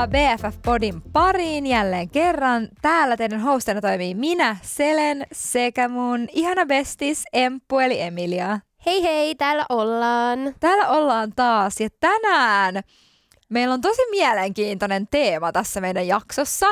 Tervetuloa 0.00 0.36
BFF 0.36 0.62
Podin 0.62 1.02
pariin 1.12 1.66
jälleen 1.66 2.10
kerran. 2.10 2.68
Täällä 2.82 3.16
teidän 3.16 3.40
hostina 3.40 3.80
toimii 3.80 4.14
minä, 4.14 4.56
Selen, 4.62 5.26
sekä 5.32 5.88
mun 5.88 6.28
ihana 6.32 6.66
bestis 6.66 7.24
Emppu 7.32 7.78
eli 7.78 8.00
Emilia. 8.00 8.58
Hei 8.86 9.02
hei, 9.02 9.34
täällä 9.34 9.66
ollaan. 9.68 10.38
Täällä 10.60 10.88
ollaan 10.88 11.32
taas 11.36 11.80
ja 11.80 11.88
tänään 12.00 12.74
meillä 13.48 13.74
on 13.74 13.80
tosi 13.80 14.02
mielenkiintoinen 14.10 15.08
teema 15.08 15.52
tässä 15.52 15.80
meidän 15.80 16.06
jaksossa, 16.06 16.66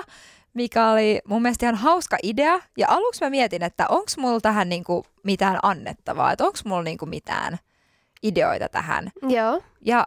mikä 0.54 0.90
oli 0.90 1.20
mun 1.26 1.42
mielestä 1.42 1.66
ihan 1.66 1.76
hauska 1.76 2.16
idea. 2.22 2.60
Ja 2.76 2.86
aluksi 2.88 3.24
mä 3.24 3.30
mietin, 3.30 3.62
että 3.62 3.86
onko 3.88 4.10
mulla 4.18 4.40
tähän 4.40 4.68
niinku 4.68 5.04
mitään 5.24 5.58
annettavaa, 5.62 6.32
että 6.32 6.44
onko 6.44 6.58
mulla 6.64 6.82
niinku 6.82 7.06
mitään 7.06 7.58
ideoita 8.22 8.68
tähän. 8.68 9.10
Joo. 9.28 9.62
Ja 9.80 10.06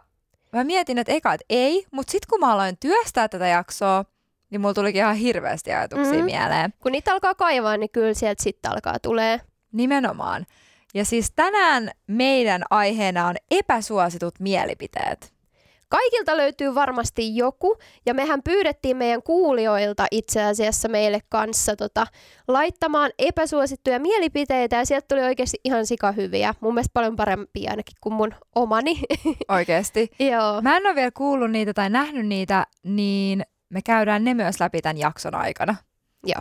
mä 0.52 0.64
mietin, 0.64 0.98
että 0.98 1.12
eka, 1.12 1.32
että 1.32 1.44
ei, 1.50 1.86
mutta 1.90 2.10
sitten 2.10 2.28
kun 2.30 2.40
mä 2.40 2.52
aloin 2.52 2.76
työstää 2.80 3.28
tätä 3.28 3.46
jaksoa, 3.46 4.04
niin 4.50 4.60
mulla 4.60 4.74
tulikin 4.74 4.98
ihan 4.98 5.16
hirveästi 5.16 5.72
ajatuksia 5.72 6.18
Mm. 6.18 6.24
mieleen. 6.24 6.74
Kun 6.82 6.92
niitä 6.92 7.12
alkaa 7.12 7.34
kaivaa, 7.34 7.76
niin 7.76 7.90
kyllä 7.90 8.14
sieltä 8.14 8.42
sitten 8.42 8.70
alkaa 8.72 8.98
tulee. 8.98 9.40
Nimenomaan. 9.72 10.46
Ja 10.94 11.04
siis 11.04 11.32
tänään 11.36 11.90
meidän 12.06 12.62
aiheena 12.70 13.26
on 13.26 13.34
epäsuositut 13.50 14.34
mielipiteet. 14.40 15.32
Kaikilta 15.92 16.36
löytyy 16.36 16.74
varmasti 16.74 17.36
joku, 17.36 17.78
ja 18.06 18.14
mehän 18.14 18.42
pyydettiin 18.42 18.96
meidän 18.96 19.22
kuulijoilta 19.22 20.06
itse 20.10 20.44
asiassa 20.44 20.88
meille 20.88 21.20
kanssa 21.28 21.76
tota, 21.76 22.06
laittamaan 22.48 23.10
epäsuosittuja 23.18 24.00
mielipiteitä, 24.00 24.76
ja 24.76 24.84
sieltä 24.84 25.06
tuli 25.08 25.20
oikeasti 25.22 25.56
ihan 25.64 25.86
sikahyviä. 25.86 26.54
Mun 26.60 26.74
mielestä 26.74 26.92
paljon 26.92 27.16
parempia 27.16 27.70
ainakin 27.70 27.96
kuin 28.00 28.12
mun 28.12 28.34
omani. 28.54 29.00
Oikeesti. 29.48 30.10
Joo. 30.18 30.62
Mä 30.62 30.76
en 30.76 30.86
ole 30.86 30.94
vielä 30.94 31.10
kuullut 31.10 31.50
niitä 31.50 31.74
tai 31.74 31.90
nähnyt 31.90 32.26
niitä, 32.26 32.66
niin 32.82 33.42
me 33.68 33.82
käydään 33.82 34.24
ne 34.24 34.34
myös 34.34 34.60
läpi 34.60 34.82
tämän 34.82 34.98
jakson 34.98 35.34
aikana. 35.34 35.74
Joo. 36.26 36.40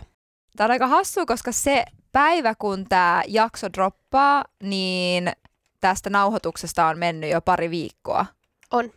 Tämä 0.57 0.65
on 0.65 0.71
aika 0.71 0.87
hassu, 0.87 1.25
koska 1.25 1.51
se 1.51 1.85
päivä, 2.11 2.55
kun 2.55 2.85
tämä 2.89 3.23
jakso 3.27 3.67
droppaa, 3.73 4.45
niin 4.63 5.31
tästä 5.81 6.09
nauhoituksesta 6.09 6.85
on 6.85 6.99
mennyt 6.99 7.29
jo 7.29 7.41
pari 7.41 7.69
viikkoa. 7.69 8.25
On. 8.71 8.91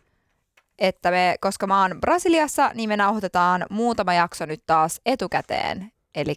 Että 0.79 1.11
me, 1.11 1.35
koska 1.41 1.67
mä 1.67 1.81
oon 1.81 2.01
Brasiliassa, 2.01 2.71
niin 2.73 2.89
me 2.89 2.97
nauhoitetaan 2.97 3.65
muutama 3.69 4.13
jakso 4.13 4.45
nyt 4.45 4.63
taas 4.65 5.01
etukäteen. 5.05 5.91
Eli 6.15 6.35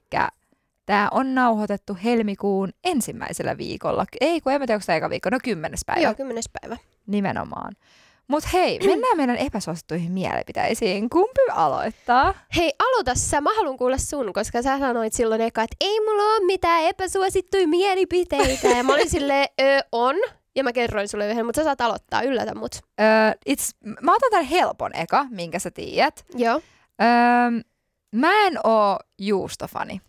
tämä 0.87 1.09
on 1.11 1.35
nauhoitettu 1.35 1.97
helmikuun 2.05 2.71
ensimmäisellä 2.85 3.57
viikolla. 3.59 4.05
Ei, 4.21 4.41
kun 4.41 4.53
en 4.53 4.61
mä 4.61 4.67
tiedä, 4.67 4.77
onko 4.77 4.85
tämä 4.87 4.97
eka 4.97 5.11
viikko. 5.11 5.31
No 5.31 5.39
kymmenes 5.45 5.81
päivä. 5.87 6.03
Joo, 6.03 6.15
kymmenes 6.15 6.51
päivä. 6.61 6.77
Nimenomaan. 7.07 7.73
Mutta 8.29 8.49
hei, 8.53 8.79
mennään 8.87 9.17
meidän 9.17 9.37
epäsuosittuihin 9.37 10.13
mielipiteisiin. 10.13 11.11
Kumpi 11.11 11.41
aloittaa? 11.51 12.35
Hei, 12.57 12.73
aloita 12.79 13.15
sä. 13.15 13.41
Mä 13.41 13.51
haluan 13.57 13.77
kuulla 13.77 13.99
sun, 13.99 14.33
koska 14.33 14.63
sä 14.63 14.79
sanoit 14.79 15.13
silloin 15.13 15.41
eka, 15.41 15.63
että 15.63 15.77
ei 15.81 16.01
mulla 16.01 16.23
ole 16.23 16.47
mitään 16.47 16.83
epäsuosittuja 16.83 17.69
mielipiteitä. 17.69 18.69
Ja 18.69 18.85
mä 18.85 18.93
olin 18.95 19.11
silleen, 19.17 19.49
öö, 19.61 19.81
on. 19.93 20.15
Ja 20.59 20.65
mä 20.65 20.73
kerroin 20.73 21.09
sulle 21.09 21.31
yhden, 21.31 21.47
mutta 21.47 21.61
sä 21.61 21.65
saat 21.65 21.81
aloittaa, 21.81 22.23
yllätä 22.23 22.55
mut. 22.55 22.75
Öö, 23.01 23.07
it's, 23.51 23.71
mä 24.01 24.15
otan 24.15 24.31
tämän 24.31 24.45
helpon 24.47 24.95
eka, 24.95 25.27
minkä 25.31 25.59
sä 25.59 25.71
tiedät. 25.71 26.25
Joo. 26.35 26.61
Öö, 27.03 27.07
mä 28.15 28.47
en 28.47 28.59
oo 28.65 28.99
juustofani. 29.19 30.01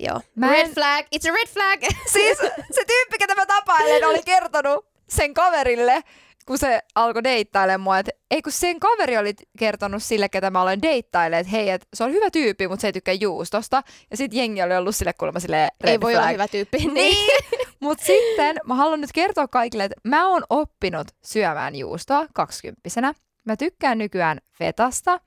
Joo. 0.00 0.20
Mä 0.34 0.50
red 0.50 0.60
en- 0.66 0.74
flag, 0.74 1.06
it's 1.06 1.30
a 1.30 1.34
red 1.34 1.48
flag. 1.48 1.80
Siis 2.12 2.38
se 2.70 2.84
tyyppi, 2.86 3.18
ketä 3.18 3.34
mä 3.34 3.46
tapailen, 3.46 4.04
oli 4.08 4.22
kertonut 4.24 4.86
sen 5.08 5.34
kaverille, 5.34 6.02
kun 6.48 6.58
se 6.58 6.80
alkoi 6.94 7.24
deittailemaan 7.24 7.80
mua, 7.80 7.98
että 7.98 8.12
ei 8.30 8.42
kun 8.42 8.52
sen 8.52 8.80
kaveri 8.80 9.18
oli 9.18 9.34
kertonut 9.58 10.02
sille, 10.02 10.28
ketä 10.28 10.50
mä 10.50 10.62
olen 10.62 10.82
deittailemaan, 10.82 11.40
että 11.40 11.50
hei, 11.50 11.70
et 11.70 11.88
se 11.94 12.04
on 12.04 12.12
hyvä 12.12 12.30
tyyppi, 12.30 12.68
mutta 12.68 12.80
se 12.80 12.88
ei 12.88 12.92
tykkää 12.92 13.14
juustosta. 13.14 13.82
Ja 14.10 14.16
sitten 14.16 14.38
jengi 14.38 14.62
oli 14.62 14.76
ollut 14.76 14.96
sille 14.96 15.12
kuulemma 15.12 15.40
silleen 15.40 15.68
red 15.80 15.92
ei 15.92 16.00
voi 16.00 16.12
flag. 16.12 16.22
olla 16.22 16.32
hyvä 16.32 16.48
tyyppi. 16.48 16.78
Niin. 16.78 16.92
Niin. 16.98 17.40
Mutta 17.80 18.04
sitten 18.04 18.56
mä 18.64 18.74
haluan 18.74 19.00
nyt 19.00 19.12
kertoa 19.14 19.48
kaikille, 19.48 19.84
että 19.84 20.00
mä 20.04 20.28
oon 20.28 20.42
oppinut 20.50 21.06
syömään 21.24 21.74
juustoa 21.74 22.26
kaksikymppisenä. 22.34 23.14
Mä 23.44 23.56
tykkään 23.56 23.98
nykyään 23.98 24.38
fetasta, 24.58 25.20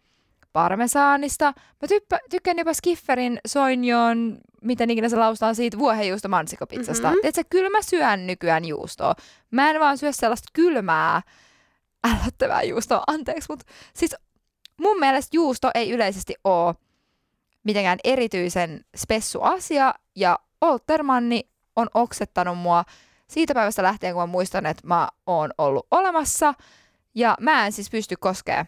parmesaanista. 0.53 1.45
Mä 1.81 1.87
typpä, 1.87 2.19
tykkään 2.29 2.57
jopa 2.57 2.73
skifferin, 2.73 3.39
soinjon, 3.47 4.37
miten 4.61 4.89
ikinä 4.89 5.09
se 5.09 5.15
laustaa 5.15 5.53
siitä 5.53 5.79
vuohenjuusto 5.79 6.29
mansikopizzasta. 6.29 7.07
Mhm. 7.07 7.15
Mm-hmm. 7.15 7.29
Että 7.29 7.41
kyllä 7.49 7.69
mä 7.69 7.81
syön 7.81 8.27
nykyään 8.27 8.65
juustoa. 8.65 9.15
Mä 9.51 9.69
en 9.69 9.79
vaan 9.79 9.97
syö 9.97 10.11
sellaista 10.11 10.49
kylmää, 10.53 11.21
ällöttävää 12.07 12.63
juustoa, 12.63 13.03
anteeksi, 13.07 13.45
mutta 13.49 13.65
siis 13.93 14.15
mun 14.77 14.99
mielestä 14.99 15.35
juusto 15.35 15.71
ei 15.75 15.91
yleisesti 15.91 16.35
ole 16.43 16.75
mitenkään 17.63 17.99
erityisen 18.03 18.85
spessu 18.97 19.41
asia, 19.41 19.93
ja 20.15 20.39
Oltermanni 20.61 21.49
on 21.75 21.87
oksettanut 21.93 22.57
mua 22.57 22.83
siitä 23.27 23.53
päivästä 23.53 23.83
lähtien, 23.83 24.13
kun 24.13 24.23
mä 24.23 24.27
muistan, 24.27 24.65
että 24.65 24.87
mä 24.87 25.07
oon 25.25 25.53
ollut 25.57 25.87
olemassa, 25.91 26.53
ja 27.15 27.37
mä 27.39 27.65
en 27.65 27.71
siis 27.71 27.89
pysty 27.89 28.15
koskemaan 28.19 28.65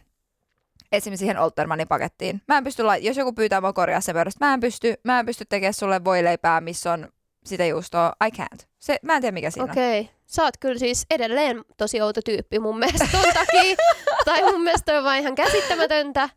esimerkiksi 0.93 1.19
siihen 1.19 1.37
Oltermannin 1.39 1.87
pakettiin. 1.87 2.41
Mä 2.47 2.57
en 2.57 2.63
pysty, 2.63 2.83
lait- 2.83 3.03
jos 3.03 3.17
joku 3.17 3.33
pyytää 3.33 3.61
mua 3.61 3.73
korjaa 3.73 4.01
sen 4.01 4.15
pöydästä, 4.15 4.45
mä 4.45 4.53
en 4.53 4.59
pysty, 4.59 4.93
mä 5.03 5.19
en 5.19 5.25
pysty 5.25 5.45
tekemään 5.49 5.73
sulle 5.73 6.03
voileipää, 6.05 6.61
missä 6.61 6.91
on 6.93 7.07
sitä 7.45 7.65
juustoa. 7.65 8.13
I 8.25 8.29
can't. 8.41 8.65
Se, 8.79 8.97
mä 9.03 9.15
en 9.15 9.21
tiedä, 9.21 9.33
mikä 9.33 9.51
siinä 9.51 9.63
on. 9.63 9.69
Okei. 9.71 9.99
Okay. 10.01 10.13
Sä 10.25 10.43
oot 10.43 10.57
kyllä 10.59 10.79
siis 10.79 11.05
edelleen 11.11 11.61
tosi 11.77 12.01
outo 12.01 12.21
tyyppi 12.25 12.59
mun 12.59 12.79
mielestä 12.79 13.07
ton 13.11 13.33
takia. 13.33 13.75
tai 14.25 14.43
mun 14.51 14.63
mielestä 14.63 14.97
on 14.97 15.03
vaan 15.03 15.19
ihan 15.19 15.35
käsittämätöntä. 15.35 16.29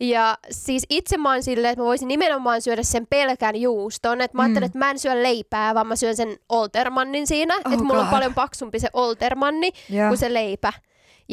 Ja 0.00 0.38
siis 0.50 0.86
itse 0.90 1.16
mä 1.16 1.30
oon 1.32 1.42
silleen, 1.42 1.72
että 1.72 1.82
mä 1.82 1.86
voisin 1.86 2.08
nimenomaan 2.08 2.62
syödä 2.62 2.82
sen 2.82 3.06
pelkän 3.06 3.56
juuston. 3.56 4.20
Että 4.20 4.36
mä 4.36 4.42
Mm. 4.42 4.44
ajattelen, 4.44 4.66
että 4.66 4.78
mä 4.78 4.90
en 4.90 4.98
syö 4.98 5.22
leipää, 5.22 5.74
vaan 5.74 5.86
mä 5.86 5.96
syön 5.96 6.16
sen 6.16 6.36
oltermannin 6.48 7.26
siinä. 7.26 7.54
Oh 7.64 7.72
että 7.72 7.84
mulla 7.84 8.00
on 8.00 8.08
paljon 8.08 8.34
paksumpi 8.34 8.78
se 8.80 8.88
oltermanni 8.92 9.70
Ja. 9.90 10.08
kuin 10.08 10.18
se 10.18 10.34
leipä. 10.34 10.72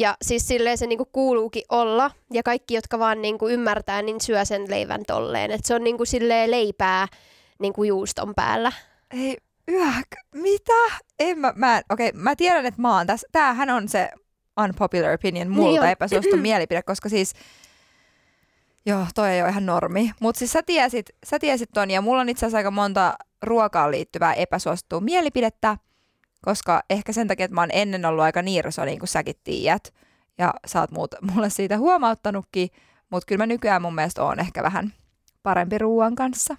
Ja 0.00 0.16
siis 0.22 0.48
silleen 0.48 0.78
se 0.78 0.86
niinku 0.86 1.04
kuuluukin 1.12 1.62
olla. 1.68 2.10
Ja 2.32 2.42
kaikki, 2.42 2.74
jotka 2.74 2.98
vaan 2.98 3.22
niinku 3.22 3.48
ymmärtää, 3.48 4.02
niin 4.02 4.20
syö 4.20 4.44
sen 4.44 4.70
leivän 4.70 5.00
tolleen. 5.06 5.50
Että 5.50 5.68
se 5.68 5.74
on 5.74 5.84
niinku 5.84 6.04
silleen 6.04 6.50
leipää 6.50 7.08
niinku 7.58 7.82
juuston 7.84 8.34
päällä. 8.34 8.72
Ei, 9.10 9.36
yäk, 9.70 10.06
mitä? 10.34 10.96
En 11.18 11.38
mä, 11.38 11.52
mä, 11.56 11.82
okei, 11.90 12.12
mä 12.14 12.36
tiedän, 12.36 12.66
että 12.66 12.82
mä 12.82 12.96
oon 12.96 13.06
tässä. 13.06 13.26
Tämähän 13.32 13.70
on 13.70 13.88
se 13.88 14.10
unpopular 14.60 15.10
opinion 15.10 15.48
Niin 15.48 15.56
multa 15.56 15.80
on. 15.80 15.88
epäsuosittu 15.88 16.36
mielipide, 16.48 16.82
koska 16.82 17.08
siis 17.08 17.32
Joo, 18.86 19.06
toi 19.14 19.30
ei 19.30 19.42
ole 19.42 19.50
ihan 19.50 19.66
normi. 19.66 20.10
Mutta 20.20 20.38
siis 20.38 20.52
sä 20.52 20.62
tiesit, 20.62 21.06
sä 21.26 21.38
tiesit 21.38 21.70
ton, 21.74 21.90
ja 21.90 22.00
mulla 22.00 22.20
on 22.20 22.28
itse 22.28 22.46
asiassa 22.46 22.56
aika 22.58 22.70
monta 22.70 23.14
ruokaan 23.42 23.90
liittyvää 23.90 24.34
epäsuosittua 24.34 25.00
mielipidettä, 25.00 25.76
koska 26.44 26.82
ehkä 26.90 27.12
sen 27.12 27.28
takia, 27.28 27.44
että 27.44 27.54
mä 27.54 27.60
oon 27.60 27.70
ennen 27.72 28.04
ollut 28.04 28.24
aika 28.24 28.42
niirso, 28.42 28.84
niin 28.84 28.98
kuin 28.98 29.08
säkin 29.08 29.34
tiedät, 29.44 29.94
ja 30.38 30.54
sä 30.66 30.80
oot 30.80 30.90
muut, 30.90 31.14
mulle 31.34 31.50
siitä 31.50 31.78
huomauttanutkin, 31.78 32.68
mutta 33.10 33.26
kyllä 33.26 33.42
mä 33.42 33.46
nykyään 33.46 33.82
mun 33.82 33.94
mielestä 33.94 34.24
oon 34.24 34.40
ehkä 34.40 34.62
vähän 34.62 34.94
parempi 35.42 35.78
ruoan 35.78 36.14
kanssa. 36.14 36.56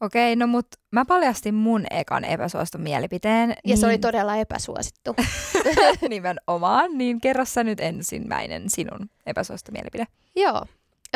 Okei, 0.00 0.36
no 0.36 0.46
mut 0.46 0.66
mä 0.90 1.04
paljastin 1.04 1.54
mun 1.54 1.84
ekan 1.90 2.24
epäsuositun 2.24 2.80
mielipiteen. 2.80 3.54
Ja 3.64 3.76
se 3.76 3.86
oli 3.86 3.92
niin- 3.92 4.00
todella 4.00 4.36
epäsuosittu. 4.36 5.16
nimenomaan, 6.08 6.98
niin 6.98 7.20
kerro 7.20 7.44
sä 7.44 7.64
nyt 7.64 7.80
ensimmäinen 7.80 8.70
sinun 8.70 9.10
epäsuosittu 9.26 9.72
mielipide. 9.72 10.06
Joo. 10.36 10.64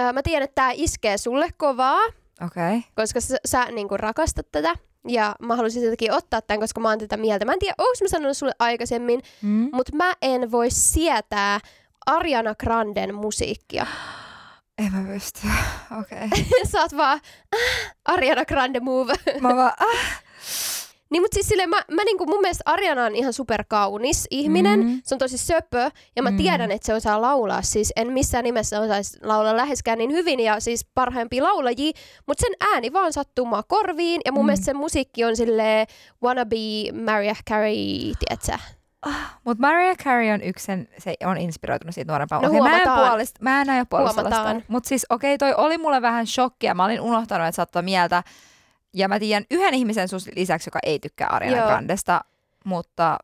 Ö, 0.01 0.13
mä 0.13 0.23
tiedän, 0.23 0.43
että 0.45 0.55
tämä 0.55 0.71
iskee 0.75 1.19
sulle 1.19 1.49
kovaa, 1.57 2.01
Okei. 2.47 2.77
Okay. 2.77 2.81
koska 2.95 3.21
sä, 3.21 3.37
sä 3.45 3.65
niin 3.65 3.89
rakastat 3.91 4.47
tätä. 4.53 4.75
Ja 5.09 5.35
mä 5.43 5.57
haluaisin 5.57 5.83
sitäkin 5.83 6.13
ottaa 6.13 6.41
tämän, 6.43 6.61
koska 6.61 6.81
mä 6.81 6.89
oon 6.89 6.99
tätä 6.99 7.17
mieltä. 7.17 7.45
Mä 7.45 7.53
en 7.53 7.59
tiedä, 7.59 7.75
onko 7.79 7.93
mä 8.03 8.09
sanonut 8.09 8.37
sulle 8.37 8.53
aikaisemmin, 8.59 9.23
Mm. 9.43 9.69
mutta 9.73 9.97
mä 9.97 10.13
en 10.23 10.51
voi 10.51 10.71
sietää 10.71 11.61
Ariana 12.07 12.55
Granden 12.55 13.15
musiikkia. 13.15 13.87
En 14.79 14.93
mä 14.93 15.13
pysty. 15.13 15.41
Okei. 16.01 16.29
Sä 16.73 16.81
oot 16.81 16.97
vaan, 16.97 17.21
ah, 17.55 18.15
Ariana 18.15 18.45
Grande 18.45 18.81
move. 18.81 19.15
Mä 19.41 19.57
vaan, 19.57 19.73
ah. 19.81 20.23
Niin 21.13 21.23
mut 21.23 21.33
siis 21.33 21.49
silleen, 21.49 21.69
mä, 21.71 21.77
mä 21.91 22.05
niinku, 22.05 22.27
mun 22.27 22.41
mielestä 22.41 22.63
Ariana 22.67 23.05
on 23.05 23.15
ihan 23.17 23.33
superkaunis 23.33 24.27
ihminen. 24.31 24.81
Mm. 24.87 25.01
Se 25.05 25.15
on 25.15 25.19
tosi 25.19 25.39
söpö 25.39 25.91
ja 26.17 26.23
mä 26.23 26.31
Mm. 26.31 26.37
tiedän, 26.37 26.71
että 26.71 26.87
se 26.87 26.95
osaa 26.95 27.21
laulaa. 27.21 27.63
Siis 27.63 27.93
en 27.97 28.13
missään 28.13 28.45
nimessä 28.45 28.81
osaisi 28.81 29.19
laulaa 29.23 29.57
läheskään 29.57 29.99
niin 29.99 30.13
hyvin 30.13 30.41
ja 30.41 30.61
siis 30.61 30.87
parhaimpia 30.95 31.43
laulajia, 31.45 31.93
mutta 32.27 32.41
sen 32.41 32.53
ääni 32.73 32.93
vaan 32.93 33.13
sattuu 33.13 33.45
mua 33.47 33.63
korviin 33.63 34.21
ja 34.25 34.33
mun 34.33 34.43
Mm. 34.43 34.47
mielestä 34.47 34.65
sen 34.65 34.77
musiikki 34.77 35.25
on 35.25 35.37
sille 35.37 35.87
wannabe 36.23 36.57
Mariah 37.05 37.39
Carey, 37.51 38.13
tiedätkö? 38.19 38.53
Mut 39.45 39.59
Mariah 39.59 39.97
Carey 39.97 40.31
on 40.31 40.43
yksi, 40.43 40.65
sen, 40.65 40.89
se 40.99 41.15
on 41.27 41.39
inspiroitunut 41.39 41.95
siitä 41.95 42.13
nuorempaan. 42.13 42.43
No 42.43 42.49
Okei, 42.49 42.61
mä 42.61 42.79
en 42.83 42.91
puolesta, 42.95 43.39
mä 43.43 43.61
en 43.61 43.71
aio 43.71 43.85
puolesta 43.91 44.21
Huomataan. 44.21 44.47
sellaista. 44.47 44.73
Mut 44.73 44.85
siis 44.85 45.07
okei, 45.11 45.39
toi 45.39 45.55
oli 45.57 45.79
mulle 45.79 46.03
vähän 46.03 46.27
shokkia. 46.27 46.75
Mä 46.75 46.85
olin 46.85 47.01
unohtanut, 47.01 47.47
että 47.49 47.67
sä 47.75 47.83
mieltä. 47.83 48.23
Ja 48.95 49.09
mä 49.09 49.19
tiedän 49.19 49.45
yhden 49.51 49.75
ihmisen 49.75 50.09
sus 50.09 50.31
lisäksi, 50.37 50.69
joka 50.69 50.79
ei 50.83 50.99
tykkää 50.99 51.29
Ariana 51.29 51.57
Joo. 51.57 51.67
Grandesta. 51.67 52.21
Mutta 52.65 53.19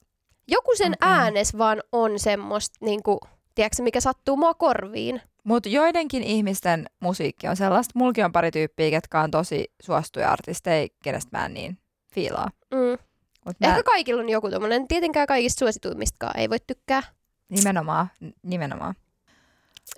Joku 0.50 0.70
sen 0.74 0.92
Okei. 0.92 1.08
äänes 1.12 1.58
vaan 1.58 1.82
on 1.92 2.18
semmoista, 2.18 2.78
niinku, 2.80 3.20
tiedätkö, 3.54 3.82
mikä 3.82 4.00
sattuu 4.00 4.36
mua 4.36 4.54
korviin. 4.54 5.22
Mutta 5.44 5.68
joidenkin 5.68 6.22
ihmisten 6.22 6.86
musiikki 7.00 7.48
on 7.48 7.56
sellaista. 7.56 7.92
Mulki 7.94 8.22
on 8.22 8.32
pari 8.32 8.50
tyyppiä, 8.50 8.90
ketkä 8.90 9.20
on 9.20 9.30
tosi 9.30 9.72
suostuja 9.82 10.32
artisteja, 10.32 10.88
kenestä 11.02 11.38
mä 11.38 11.46
en 11.46 11.54
niin 11.54 11.78
fiilaa. 12.14 12.48
Mm. 12.74 12.98
Mut 13.44 13.56
mä, 13.60 13.68
Ehkä 13.68 13.82
kaikilla 13.82 14.22
on 14.22 14.28
joku 14.28 14.50
tommonen. 14.50 14.88
Tietenkään 14.88 15.26
kaikista 15.26 15.58
suosituimmistakaan 15.58 16.36
ei 16.36 16.50
voi 16.50 16.58
tykkää. 16.66 17.02
Nimenomaan, 17.48 18.06
nimenomaan. 18.42 18.94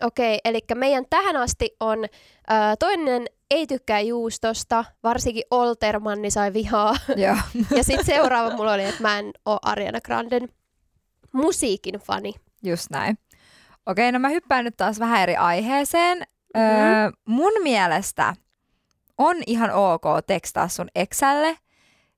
Okei, 0.03 0.39
eli 0.45 0.61
meidän 0.75 1.05
tähän 1.11 1.37
asti 1.37 1.77
on 1.81 2.05
äh, 2.05 2.77
toinen 2.79 3.27
ei 3.51 3.67
tykkää 3.67 4.01
juustosta, 4.01 4.85
varsinkin 5.03 5.43
Oltermanni 5.51 6.31
sai 6.31 6.53
vihaa. 6.53 6.97
Joo. 7.17 7.37
ja 7.77 7.85
sitten 7.85 8.07
seuraava 8.07 8.57
mulla 8.57 8.73
oli, 8.73 8.85
että 8.85 9.03
mä 9.03 9.19
en 9.19 9.33
ole 9.45 9.59
Ariana 9.63 10.01
Granden 10.01 10.49
musiikin 11.33 11.95
fani. 11.95 12.35
Just 12.63 12.91
näin. 12.91 13.19
Okei, 13.87 14.13
no 14.13 14.19
mä 14.19 14.29
hyppään 14.29 14.65
nyt 14.65 14.77
taas 14.77 14.99
vähän 15.01 15.23
eri 15.23 15.37
aiheeseen. 15.37 16.19
Mhm. 16.19 16.65
Öö, 16.65 17.11
mun 17.25 17.53
mielestä 17.63 18.35
on 19.19 19.37
ihan 19.47 19.71
ok 19.71 20.03
tekstaa 20.27 20.69
sun 20.69 20.89
eksälle 20.95 21.59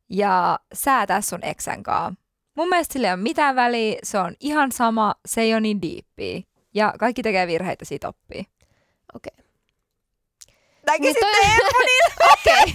ja 0.09 0.59
säätää 0.75 1.21
sun 1.21 1.45
eksän 1.45 1.83
kaa. 1.83 2.15
Mun 2.57 2.69
mielestä 2.69 2.93
sillä 2.93 3.09
ei 3.09 3.15
ole 3.15 3.23
mitään 3.23 3.57
väliä, 3.57 3.99
se 4.03 4.19
on 4.19 4.35
ihan 4.41 4.73
sama, 4.73 5.15
se 5.29 5.41
ei 5.41 5.53
ole 5.53 5.61
niin 5.61 5.83
diippiä. 5.83 6.41
Ja 6.75 6.95
kaikki 6.99 7.23
tekee 7.23 7.47
virheitä, 7.47 7.85
siitä 7.85 8.09
oppii. 8.09 8.47
Okei. 9.15 9.45
Näkisit 10.87 11.17
Niin 11.23 11.61
toi- 11.61 12.29
Okei. 12.33 12.75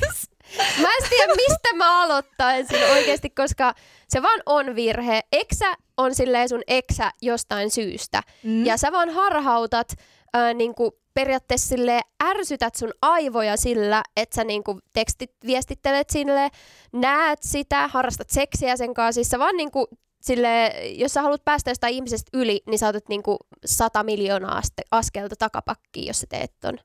Mä 0.82 0.88
en 0.94 1.10
tiedä, 1.10 1.34
mistä 1.36 1.74
mä 1.76 2.04
aloittaisin 2.04 2.84
oikeasti, 2.92 3.30
koska 3.30 3.74
se 4.10 4.22
vaan 4.22 4.40
on 4.46 4.76
virhe. 4.76 5.22
Eksä 5.32 5.74
on 5.98 6.16
silleen 6.16 6.50
sun 6.50 6.62
eksä 6.68 7.12
jostain 7.22 7.72
syystä. 7.72 8.22
Mm. 8.44 8.66
Ja 8.66 8.78
sä 8.78 8.92
vaan 8.92 9.10
harhautat, 9.10 9.94
ää, 10.34 10.54
niinku, 10.54 11.00
periaatteessa 11.14 11.68
silleen 11.68 12.02
ärsytät 12.24 12.76
sun 12.76 12.92
aivoja 13.02 13.58
sillä, 13.58 14.04
että 14.18 14.36
sä 14.36 14.44
niinku 14.44 14.80
tekstit 14.94 15.32
viestittelet 15.46 16.10
sille, 16.10 16.50
näet 16.94 17.40
sitä, 17.44 17.88
harrastat 17.88 18.30
seksiä 18.30 18.78
sen 18.78 18.94
kanssa. 18.94 19.14
Siis 19.18 19.30
sä 19.30 19.40
vaan 19.40 19.58
niinku, 19.58 19.88
sille, 20.28 20.74
jos 20.96 21.14
sä 21.14 21.22
haluat 21.22 21.46
päästä 21.46 21.72
jostain 21.72 21.94
ihmisestä 21.94 22.30
yli, 22.34 22.62
niin 22.68 22.80
sä 22.80 22.88
otat 22.88 23.10
niinku 23.10 23.38
sata 23.66 24.04
miljoonaa 24.04 24.58
aste, 24.58 24.84
askelta 24.92 25.36
takapakkiin, 25.40 26.08
jos 26.08 26.20
sä 26.20 26.28
teet 26.30 26.54
ton. 26.62 26.80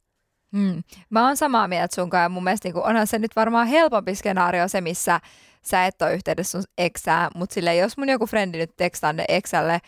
Mm. 0.53 0.83
Mä 1.11 1.27
oon 1.27 1.37
samaa 1.37 1.69
mieltä 1.69 1.95
sun 1.95 2.11
kanssa 2.11 2.23
ja 2.23 2.29
mun 2.29 2.45
mielestä 2.45 2.69
niin 2.69 2.77
onhan 2.77 3.07
se 3.07 3.19
nyt 3.19 3.37
varmaan 3.37 3.67
helpompi 3.67 4.15
skenaario 4.15 4.69
se, 4.69 4.81
missä 4.81 5.21
sä 5.63 5.87
et 5.87 6.03
ole 6.03 6.15
yhteydessä 6.15 6.59
sun 6.59 6.73
eksään, 6.79 7.31
mutta 7.35 7.55
sille 7.55 7.77
jos 7.77 7.97
mun 7.97 8.09
joku 8.09 8.27
frendi 8.27 8.59
nyt 8.59 8.77
tekstaa 8.77 9.13
ne 9.13 9.25
eksälle, 9.29 9.79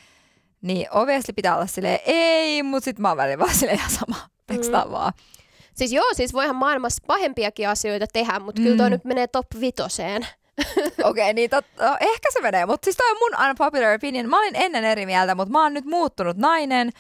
niin 0.63 0.87
obviously 0.91 1.35
pitää 1.35 1.55
olla 1.57 1.67
silleen 1.67 1.99
ei, 2.07 2.63
mutta 2.63 2.85
sit 2.85 2.99
mä 2.99 3.09
oon 3.09 3.17
välillä 3.17 3.39
vaan 3.39 3.55
silleen 3.55 3.79
ihan 3.79 3.91
sama, 3.91 4.17
tekstaa 4.47 4.85
mm. 4.85 4.91
vaan. 4.91 5.13
Siis 5.75 5.93
joo, 5.93 6.07
siis 6.13 6.33
voihan 6.33 6.57
maailmassa 6.57 7.03
pahempiakin 7.07 7.69
asioita 7.69 8.07
tehdä, 8.13 8.39
mutta 8.39 8.61
mm. 8.61 8.65
kyllä 8.65 8.77
toi 8.77 8.91
nyt 8.91 9.05
menee 9.05 9.27
top 9.27 9.47
vitoseen. 9.61 10.27
Okei, 10.85 11.25
okay, 11.25 11.33
niin 11.33 11.51
tot, 11.51 11.65
no, 11.81 11.97
ehkä 12.01 12.29
se 12.33 12.41
menee, 12.41 12.67
mutta 12.67 12.85
siis 12.85 12.97
toi 12.97 13.11
on 13.11 13.17
mun 13.21 13.49
unpopular 13.49 13.95
opinion. 13.95 14.29
Mä 14.29 14.39
olin 14.39 14.57
ennen 14.57 14.85
eri 14.85 15.07
mieltä, 15.07 15.35
mutta 15.35 15.53
mä 15.53 15.63
oon 15.63 15.75
nyt 15.75 15.85
muuttunut 15.85 16.37
nainen 16.37 16.91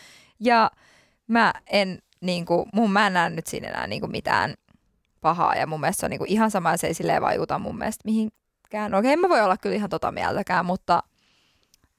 ja 0.40 0.70
mä 1.26 1.52
en 1.66 1.98
niinku, 2.20 2.68
mun 2.72 2.92
mä 2.92 3.06
en 3.06 3.12
näe 3.12 3.30
nyt 3.30 3.46
siinä 3.46 3.68
enää 3.68 3.86
niinku 3.86 4.06
mitään 4.06 4.54
pahaa 5.20 5.54
ja 5.54 5.66
mun 5.66 5.80
mielestä 5.80 6.00
se 6.00 6.06
on 6.06 6.10
niinku 6.10 6.26
ihan 6.28 6.50
sama 6.50 6.70
ja 6.70 6.76
se 6.76 6.86
ei 6.86 6.94
silleen 6.94 7.22
vaikuta 7.22 7.58
mun 7.58 7.78
mielestä 7.78 8.02
mihinkään. 8.04 8.94
Okei, 8.94 9.16
mä 9.16 9.28
voi 9.28 9.40
olla 9.40 9.56
kyllä 9.56 9.76
ihan 9.76 9.90
tota 9.90 10.12
mieltäkään, 10.12 10.66
mutta, 10.66 11.02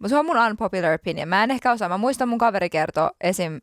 se 0.07 0.17
on 0.17 0.25
mun 0.25 0.37
unpopular 0.37 0.93
opinion. 0.93 1.29
Mä 1.29 1.43
en 1.43 1.51
ehkä 1.51 1.71
osaa. 1.71 1.89
Mä 1.89 1.97
muistan 1.97 2.29
mun 2.29 2.37
kaveri 2.37 2.69
kertoi 2.69 3.09
esim. 3.21 3.61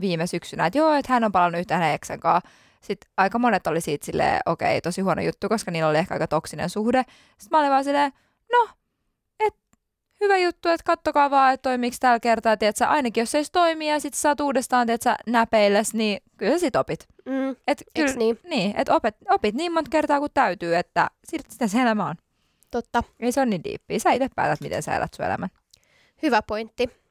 viime 0.00 0.26
syksynä, 0.26 0.66
että 0.66 0.78
joo, 0.78 0.92
että 0.92 1.12
hän 1.12 1.24
on 1.24 1.32
palannut 1.32 1.60
yhtä 1.60 1.74
hänen 1.74 1.94
eksän 1.94 2.20
kanssa. 2.20 2.50
Sitten 2.84 3.10
aika 3.16 3.38
monet 3.38 3.66
oli 3.66 3.80
siitä 3.80 4.06
silleen, 4.06 4.40
okei, 4.46 4.80
tosi 4.80 5.00
huono 5.00 5.22
juttu, 5.22 5.48
koska 5.48 5.70
niillä 5.70 5.88
oli 5.88 5.98
ehkä 5.98 6.14
aika 6.14 6.26
toksinen 6.26 6.70
suhde. 6.70 7.02
Sitten 7.38 7.48
mä 7.50 7.58
olin 7.58 7.70
vaan 7.70 7.84
silleen, 7.84 8.12
no, 8.52 8.68
et, 9.40 9.54
hyvä 10.20 10.38
juttu, 10.38 10.68
että 10.68 10.84
kattokaa 10.84 11.30
vaan, 11.30 11.54
että 11.54 11.62
toimiiko 11.62 11.96
tällä 12.00 12.20
kertaa, 12.20 12.56
tiedätkö, 12.56 12.86
ainakin 12.86 13.22
jos 13.22 13.30
se 13.30 13.38
ei 13.38 13.44
toimi 13.52 13.90
ja 13.90 14.00
sitten 14.00 14.20
saat 14.20 14.40
uudestaan, 14.40 14.86
tiedätkö, 14.86 15.14
näpeilles, 15.26 15.94
niin 15.94 16.20
kyllä 16.36 16.52
sä 16.52 16.58
sit 16.58 16.76
opit. 16.76 17.06
Mm. 17.24 17.56
Et, 17.66 17.84
kyllä, 17.94 18.12
niin? 18.12 18.40
niin, 18.44 18.74
että 18.76 18.94
opit, 18.94 19.16
opit 19.30 19.54
niin 19.54 19.72
monta 19.72 19.90
kertaa 19.90 20.18
kuin 20.18 20.32
täytyy, 20.34 20.76
että 20.76 21.10
sit- 21.24 21.50
sitä 21.50 21.68
se 21.68 21.82
elämä 21.82 22.06
on. 22.06 22.14
Totta. 22.70 23.02
Ei 23.20 23.32
se 23.32 23.40
ole 23.40 23.46
niin 23.46 23.64
diippiä. 23.64 23.98
Sä 23.98 24.12
itse 24.12 24.28
päätät, 24.34 24.60
miten 24.60 24.82
sä 24.82 24.96
elät 24.96 25.14
sun 25.14 25.26
elämän. 25.26 25.48
Hyvä 26.22 26.42
pointti. 26.42 27.03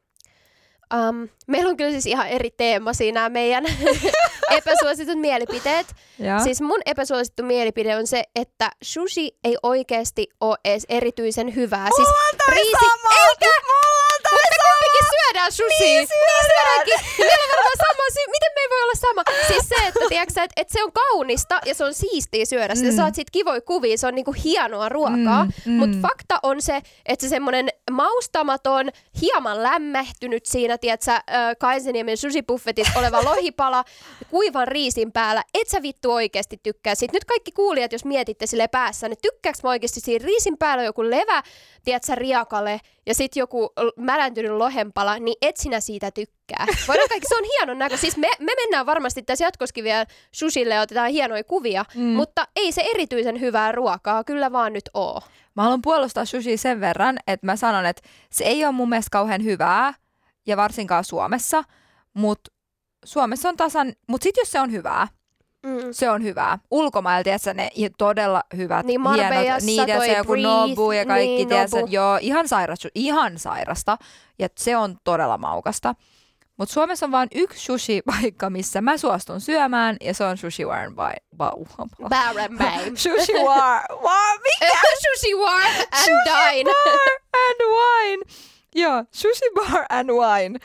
Um, 0.93 1.29
meillä 1.47 1.69
on 1.69 1.77
kyllä 1.77 1.91
siis 1.91 2.05
ihan 2.05 2.27
eri 2.27 2.51
teema 2.51 2.93
siinä 2.93 3.29
meidän 3.29 3.65
epäsuositut 4.57 5.19
mielipiteet. 5.19 5.87
Ja. 6.19 6.39
Siis 6.39 6.61
mun 6.61 6.81
epäsuosittu 6.85 7.43
mielipide 7.43 7.95
on 7.95 8.07
se, 8.07 8.23
että 8.35 8.69
sushi 8.83 9.31
ei 9.43 9.55
oikeasti 9.63 10.27
ole 10.41 10.57
edes 10.65 10.85
erityisen 10.89 11.55
hyvää. 11.55 11.87
Siis 11.95 12.09
riisi... 12.49 12.85
Eikä! 13.29 13.51
Mutta 14.13 14.29
me 14.33 14.57
kumpikin 14.63 15.07
syödään 15.13 15.51
sushi. 15.51 15.83
Niin 15.83 16.07
syödäänkin. 16.07 16.99
Ja 17.19 17.25
meillä 17.25 17.43
on 17.43 17.49
varmaan 17.49 17.77
sama 17.77 18.02
syy. 18.13 18.23
Miten 18.27 18.51
me 18.55 18.61
ei 18.61 18.69
voi 18.69 18.83
olla 18.83 18.93
sama? 18.95 19.23
Siis 19.47 19.69
se, 19.69 19.87
että, 19.87 19.99
tiiäksä, 20.09 20.43
että, 20.43 20.61
että 20.61 20.73
se 20.73 20.83
on 20.83 20.91
kaunista 20.91 21.59
ja 21.65 21.75
se 21.75 21.83
on 21.83 21.93
siistiä 21.93 22.45
syödä. 22.45 22.73
Mm. 22.73 22.81
Mm. 22.81 22.89
Sä 22.89 22.95
saat 22.95 23.15
siitä 23.15 23.31
kivoja 23.31 23.61
kuvia, 23.61 23.97
se 23.97 24.07
on 24.07 24.15
niinku 24.15 24.35
hienoa 24.43 24.89
ruokaa. 24.89 25.45
Mm, 25.45 25.51
mm. 25.65 25.71
Mutta 25.71 25.97
fakta 26.01 26.39
on 26.43 26.61
se, 26.61 26.81
että 27.05 27.25
se 27.25 27.29
semmonen 27.29 27.69
maustamaton, 27.91 28.89
hieman 29.21 29.63
lämmähtynyt 29.63 30.45
siinä, 30.45 30.77
tiedätkö, 30.77 31.11
Kaiseniemen 31.59 32.17
sushi-buffetissa 32.17 32.99
oleva 32.99 33.23
lohipala 33.29 33.83
kuivan 34.29 34.67
riisin 34.67 35.11
päällä, 35.11 35.43
et 35.53 35.69
sä 35.69 35.81
vittu 35.81 36.11
oikeasti 36.11 36.59
tykkää 36.63 36.95
siitä. 36.95 37.13
Nyt 37.13 37.25
kaikki 37.25 37.51
kuulijat, 37.51 37.91
jos 37.91 38.05
mietitte 38.05 38.47
sille 38.47 38.67
päässä, 38.67 39.09
niin 39.09 39.19
tykkääks 39.21 39.63
mä 39.63 39.69
oikeasti 39.69 39.99
siinä 39.99 40.25
riisin 40.25 40.57
päällä 40.57 40.83
joku 40.83 41.03
levä, 41.09 41.43
tiedätkö, 41.83 42.15
riakale 42.15 42.79
ja 43.05 43.15
sitten 43.15 43.41
joku 43.41 43.73
mäläntynyt 43.97 44.51
lohenpala, 44.51 45.19
niin 45.19 45.35
et 45.41 45.57
sinä 45.57 45.79
siitä 45.79 46.11
tykkää. 46.11 46.42
Voidaan 46.87 47.09
kaikki, 47.09 47.27
se 47.27 47.35
on 47.35 47.43
hienon 47.43 47.79
näkö. 47.79 47.97
Siis 47.97 48.17
me, 48.17 48.29
me 48.39 48.51
mennään 48.55 48.85
varmasti 48.85 49.23
tässä 49.23 49.45
jatkoskin 49.45 49.83
vielä 49.83 50.05
sushille 50.31 50.73
ja 50.73 50.81
otetaan 50.81 51.09
hienoja 51.09 51.43
kuvia, 51.43 51.85
mm. 51.95 52.01
mutta 52.01 52.47
ei 52.55 52.71
se 52.71 52.81
erityisen 52.93 53.39
hyvää 53.39 53.71
ruokaa 53.71 54.23
kyllä 54.23 54.51
vaan 54.51 54.73
nyt 54.73 54.89
oo. 54.93 55.21
Mä 55.55 55.63
haluan 55.63 55.81
puolustaa 55.81 56.25
sushi 56.25 56.57
sen 56.57 56.79
verran, 56.79 57.17
että 57.27 57.45
mä 57.45 57.55
sanon, 57.55 57.85
että 57.85 58.09
se 58.31 58.43
ei 58.43 58.65
ole 58.65 58.71
mun 58.71 58.89
mielestä 58.89 59.09
kauhean 59.11 59.43
hyvää, 59.43 59.93
ja 60.47 60.57
varsinkaan 60.57 61.03
Suomessa, 61.03 61.63
mutta 62.13 62.51
Suomessa 63.05 63.49
on 63.49 63.57
tasan, 63.57 63.93
mutta 64.07 64.23
sit 64.23 64.37
jos 64.37 64.51
se 64.51 64.59
on 64.59 64.71
hyvää, 64.71 65.07
Mm. 65.65 65.79
se 65.91 66.09
on 66.09 66.23
hyvää. 66.23 66.59
Ulkomailta, 66.71 67.23
tiedätkö, 67.23 67.53
ne 67.53 67.69
todella 67.97 68.43
hyvät, 68.57 68.85
Niin 68.85 69.01
hienot, 69.13 69.63
niin, 69.63 69.85
tiedätkö, 69.85 70.05
toi 70.07 70.17
joku 70.17 70.31
Breathe, 70.31 70.69
Nobu 70.69 70.91
ja 70.91 71.05
kaikki, 71.05 71.27
niin, 71.35 71.47
tiedätkö, 71.47 71.77
joo, 71.87 72.17
ihan, 72.21 72.47
sairas, 72.47 72.87
ihan 72.95 73.39
sairasta, 73.39 73.97
ja 74.39 74.47
se 74.57 74.77
on 74.77 74.97
todella 75.03 75.37
maukasta. 75.37 75.95
Mutta 76.57 76.73
Suomessa 76.73 77.05
on 77.05 77.11
vain 77.11 77.29
yksi 77.35 77.65
sushi-paikka, 77.65 78.49
missä 78.49 78.81
mä 78.81 78.97
suostun 78.97 79.41
syömään, 79.41 79.97
ja 80.01 80.13
se 80.13 80.23
on 80.23 80.37
Sushi 80.37 80.65
Warren 80.65 80.95
by... 80.95 81.37
Wow. 81.39 81.63
Baron. 82.09 82.97
Sushi 82.97 83.33
War... 83.33 83.81
War... 84.03 84.39
Mikä? 84.43 84.79
Sushi 85.03 85.35
War 85.35 85.61
and 85.91 86.17
Dine. 86.25 86.71
Bar 86.71 87.41
and 87.49 87.61
Wine. 87.69 88.23
Joo, 88.75 89.03
Sushi 89.11 89.45
Bar 89.55 89.85
and 89.89 90.09
Wine. 90.09 90.59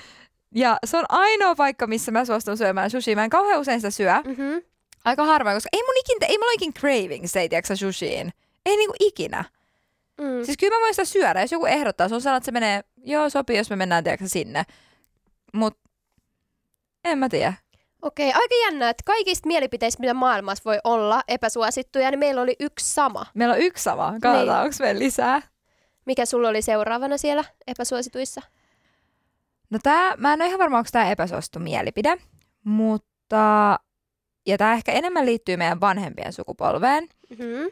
Ja 0.54 0.78
se 0.84 0.96
on 0.96 1.04
ainoa 1.08 1.54
paikka, 1.54 1.86
missä 1.86 2.12
mä 2.12 2.24
suostun 2.24 2.56
syömään 2.56 2.90
sushi. 2.90 3.14
Mä 3.14 3.24
en 3.24 3.30
kauhean 3.30 3.60
usein 3.60 3.80
sitä 3.80 3.90
syö. 3.90 4.12
Mm-hmm. 4.24 4.62
Aika 5.04 5.24
harvoin, 5.24 5.56
koska 5.56 5.68
ei 5.72 5.82
mun 5.82 5.96
ikin, 5.96 6.30
ei 6.30 6.38
mulla 6.38 6.52
ikin 6.52 6.74
cravings, 6.74 7.36
ei 7.36 7.48
tiedätkö 7.48 7.76
sushiin. 7.76 8.32
Ei 8.66 8.76
niinku 8.76 8.94
ikinä. 9.00 9.44
Mm. 10.20 10.44
Siis 10.44 10.56
kyllä 10.56 10.76
mä 10.76 10.80
voin 10.80 10.94
sitä 10.94 11.04
syödä, 11.04 11.40
jos 11.40 11.52
joku 11.52 11.66
ehdottaa. 11.66 12.08
Se 12.08 12.14
on 12.14 12.20
sellainen, 12.20 12.38
että 12.38 12.44
se 12.44 12.52
menee, 12.52 12.84
joo 13.04 13.30
sopii, 13.30 13.56
jos 13.56 13.70
me 13.70 13.76
mennään 13.76 14.04
tiedätkö 14.04 14.28
sinne. 14.28 14.64
Mut 15.54 15.74
en 17.04 17.18
mä 17.18 17.28
tiedä. 17.28 17.54
Okei, 18.02 18.26
aika 18.32 18.54
jännä, 18.64 18.90
että 18.90 19.02
kaikista 19.06 19.46
mielipiteistä, 19.46 20.00
mitä 20.00 20.14
maailmassa 20.14 20.62
voi 20.64 20.78
olla 20.84 21.22
epäsuosittuja, 21.28 22.10
niin 22.10 22.18
meillä 22.18 22.42
oli 22.42 22.56
yksi 22.60 22.94
sama. 22.94 23.26
Meillä 23.34 23.54
on 23.54 23.60
yksi 23.60 23.82
sama. 23.84 24.12
Katsotaan, 24.12 24.46
Niin. 24.46 24.50
onko 24.50 24.76
meillä 24.80 24.98
lisää. 24.98 25.42
Mikä 26.06 26.26
sulla 26.26 26.48
oli 26.48 26.62
seuraavana 26.62 27.18
siellä 27.18 27.44
epäsuosituissa? 27.66 28.42
No 29.70 29.78
tää, 29.82 30.16
mä 30.16 30.32
en 30.32 30.40
ole 30.42 30.48
ihan 30.48 30.58
varma, 30.58 30.78
onko 30.78 30.88
tämä 30.92 31.10
epäsuosittu 31.10 31.58
mielipide, 31.58 32.16
mutta, 32.64 33.78
ja 34.46 34.58
tämä 34.58 34.72
ehkä 34.74 34.92
enemmän 34.92 35.26
liittyy 35.26 35.56
meidän 35.56 35.80
vanhempien 35.80 36.32
sukupolveen, 36.32 37.08
Mm-hmm. 37.30 37.70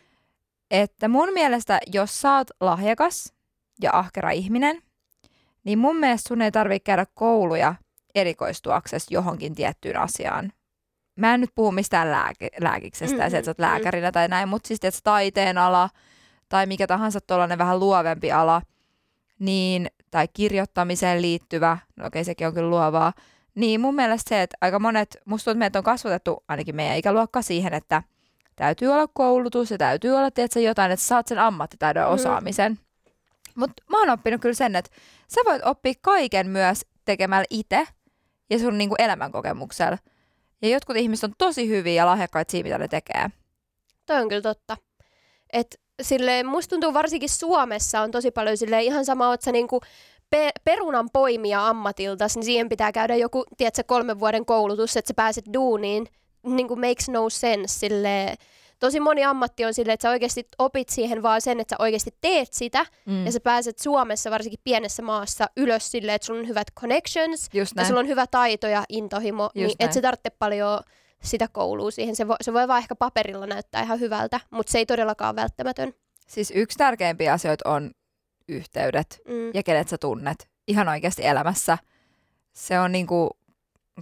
että 0.71 1.09
mun 1.09 1.33
mielestä, 1.33 1.79
jos 1.93 2.21
sä 2.21 2.37
oot 2.37 2.49
lahjakas 2.61 3.33
ja 3.83 3.91
ahkera 3.93 4.31
ihminen, 4.31 4.83
niin 5.67 5.79
mun 5.79 5.97
mielestä 5.97 6.29
sun 6.29 6.43
ei 6.43 6.53
tarvitse 6.53 6.85
käydä 6.85 7.07
kouluja 7.15 7.75
erikoistuaksesi 8.15 9.07
johonkin 9.11 9.55
tiettyyn 9.55 9.97
asiaan. 9.97 10.53
Mä 11.17 11.35
en 11.35 11.41
nyt 11.41 11.51
puhu 11.55 11.73
mistään 11.73 12.09
lääke- 12.13 12.63
lääkiksestä 12.65 13.23
ja 13.23 13.31
se, 13.31 13.39
että 13.39 13.45
sä 13.45 13.51
oot 13.51 13.59
mhm. 13.59 13.63
lääkärinä 13.63 14.13
tai 14.13 14.29
näin, 14.29 14.49
mutta 14.49 14.69
siis 14.69 14.81
että 14.85 15.01
taiteen 15.05 15.59
ala 15.59 15.91
tai 16.49 16.67
mikä 16.67 16.87
tahansa 16.87 17.21
tuollainen 17.21 17.59
vähän 17.59 17.81
luovempi 17.81 18.33
ala, 18.33 18.63
niin, 19.39 19.87
tai 20.11 20.29
kirjoittamiseen 20.33 21.23
liittyvä, 21.23 21.79
no 21.97 22.07
okei 22.07 22.25
sekin 22.25 22.47
on 22.47 22.55
kyllä 22.55 22.71
luovaa, 22.71 23.13
Niin 23.55 23.81
mun 23.81 23.95
mielestä 23.95 24.29
se, 24.29 24.43
että 24.43 24.57
aika 24.61 24.79
monet, 24.79 25.17
musta 25.25 25.51
tuntuu, 25.51 25.67
että 25.67 25.79
on 25.79 25.85
kasvatettu 25.85 26.45
ainakin 26.49 26.77
meidän 26.77 26.97
ikäluokka 26.97 27.43
siihen, 27.43 27.75
että 27.75 28.03
täytyy 28.57 28.89
olla 28.89 29.07
koulutus 29.13 29.71
ja 29.71 29.79
täytyy 29.79 30.11
olla 30.17 30.31
tiedätkö, 30.31 30.61
jotain, 30.61 30.93
että 30.93 31.07
saat 31.07 31.27
sen 31.27 31.39
ammattitaidon 31.39 32.05
Mhm. 32.05 32.13
osaamisen. 32.15 32.79
Mutta 33.57 33.83
mä 33.91 33.99
oon 34.01 34.11
oppinut 34.11 34.41
kyllä 34.41 34.55
sen, 34.55 34.77
että 34.77 34.91
sä 35.35 35.41
voit 35.45 35.63
oppia 35.65 35.93
kaiken 36.03 36.49
myös 36.49 36.87
tekemällä 37.05 37.45
itse 37.51 37.87
ja 38.51 38.59
sun 38.59 38.79
niinku 38.79 38.95
elämänkokemuksella. 38.99 39.99
Ja 40.63 40.69
jotkut 40.69 40.97
ihmiset 40.97 41.25
on 41.25 41.35
tosi 41.39 41.69
hyviä 41.69 41.95
ja 41.95 42.07
lahjakkaita 42.07 42.51
siinä, 42.51 42.67
mitä 42.67 42.79
ne 42.79 42.89
tekee. 42.89 43.31
Toi 44.07 44.21
on 44.21 44.29
kyllä 44.29 44.43
totta. 44.43 44.77
Et 45.53 45.81
silleen, 46.03 46.47
musta 46.47 46.71
tuntuu 46.71 46.95
varsinkin 46.95 47.29
Suomessa 47.29 48.01
on 48.01 48.11
tosi 48.11 48.31
paljon 48.31 48.57
silleen, 48.57 48.85
ihan 48.85 49.05
sama, 49.05 49.29
oot 49.29 49.43
sä 49.43 49.53
niinku 49.53 49.81
pe- 50.31 50.51
perunan 50.65 51.11
poimija 51.13 51.69
ammatiltas, 51.69 52.37
niin 52.37 52.45
siihen 52.45 52.69
pitää 52.69 52.93
käydä 52.93 53.17
joku, 53.17 53.45
tiedätkö, 53.57 53.83
kolmen 53.87 54.21
vuoden 54.21 54.47
koulutus, 54.47 54.97
että 54.97 55.09
sä 55.09 55.15
pääset 55.15 55.45
duuniin. 55.55 56.07
Niinku 56.43 56.77
makes 56.77 57.09
no 57.09 57.31
sense 57.31 57.79
silleen. 57.79 58.37
Tosi 58.79 59.01
moni 59.01 59.25
ammatti 59.25 59.65
on 59.65 59.75
silleen, 59.75 59.95
että 59.95 60.03
sä 60.03 60.11
oikeasti 60.11 60.47
opit 60.59 60.89
siihen 60.89 61.23
vaan 61.23 61.41
sen, 61.41 61.61
että 61.61 61.77
sä 61.77 61.83
oikeasti 61.83 62.11
teet 62.21 62.53
sitä, 62.53 62.87
Mm. 63.07 63.27
ja 63.27 63.33
sä 63.33 63.41
pääset 63.41 63.79
Suomessa, 63.79 64.31
varsinkin 64.31 64.61
pienessä 64.65 65.03
maassa, 65.03 65.47
ylös 65.57 65.91
silleen, 65.91 66.17
että 66.17 66.27
sulla 66.27 66.41
on 66.41 66.49
hyvät 66.49 66.67
connections, 66.81 67.49
Just 67.53 67.73
ja 67.77 67.85
sulla 67.85 68.01
on 68.01 68.09
hyvä 68.09 68.27
taito 68.27 68.67
ja 68.67 68.85
intohimo, 68.89 69.51
niin 69.55 69.65
näin. 69.65 69.77
et 69.79 69.93
sä 69.93 70.01
tarvitse 70.03 70.31
paljon 70.31 70.81
sitä 71.23 71.49
koulua 71.53 71.91
siihen. 71.91 72.17
Se 72.17 72.29
voi, 72.29 72.37
se 72.41 72.53
voi 72.53 72.69
vaan 72.69 72.79
ehkä 72.79 72.95
paperilla 72.95 73.47
näyttää 73.47 73.83
ihan 73.83 74.01
hyvältä, 74.01 74.41
mutta 74.51 74.73
se 74.73 74.79
ei 74.79 74.87
todellakaan 74.87 75.37
välttämätön. 75.37 75.93
Siis 76.27 76.53
yksi 76.55 76.79
tärkeimpiä 76.79 77.33
asioita 77.33 77.71
on 77.71 77.91
yhteydet 78.49 79.21
Mm. 79.29 79.51
ja 79.55 79.63
kenet 79.63 79.89
sä 79.89 79.99
tunnet 79.99 80.49
ihan 80.69 80.89
oikeasti 80.89 81.27
elämässä. 81.27 81.79
Se 82.53 82.81
on 82.81 82.93
niinku 82.93 83.31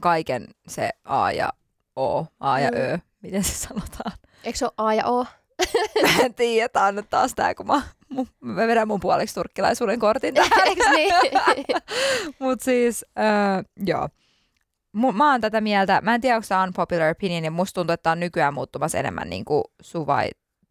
kaiken 0.01 0.47
se 0.69 0.91
A 1.05 1.33
ja 1.33 1.53
O, 1.97 2.25
A 2.41 2.61
ja 2.61 2.71
Mm. 2.71 2.77
Ö, 2.77 2.99
miten 3.23 3.45
se 3.45 3.53
sanotaan. 3.55 4.13
Eikö 4.45 4.59
se 4.59 4.65
ole 4.65 4.73
A 4.77 4.95
ja 4.95 5.07
O? 5.07 5.25
Mä 6.03 6.09
en 6.25 6.35
tiedä, 6.35 6.69
tää 6.69 6.85
on 6.87 6.95
nyt 6.95 7.11
taas 7.11 7.35
tää, 7.35 7.55
kun 7.55 7.67
mä, 7.67 7.83
mä 8.41 8.67
vedän 8.67 8.89
mun 8.89 9.01
puoliksi 9.01 9.35
turkkilaisuuden 9.35 9.99
kortin 9.99 10.35
tähän. 10.35 10.69
Eiks 10.69 10.87
niin? 10.91 11.15
Mut 12.41 12.61
siis, 12.61 13.05
öö, 13.19 13.63
joo. 13.87 14.09
Mu- 14.97 15.13
Mä 15.13 15.31
oon 15.33 15.41
tätä 15.41 15.61
mieltä, 15.61 16.01
mä 16.01 16.15
en 16.15 16.21
tiedä, 16.21 16.37
onko 16.37 16.47
tämä 16.49 16.63
on 16.63 16.73
popular 16.77 17.11
opinion, 17.11 17.45
ja 17.45 17.51
musta 17.51 17.75
tuntuu, 17.75 17.93
että 17.95 18.03
tää 18.03 18.13
on 18.13 18.21
nykyään 18.21 18.55
muuttumassa 18.55 18.99
enemmän 18.99 19.31
niin 19.31 19.45
kuin 19.45 19.65
suvai, 19.83 20.29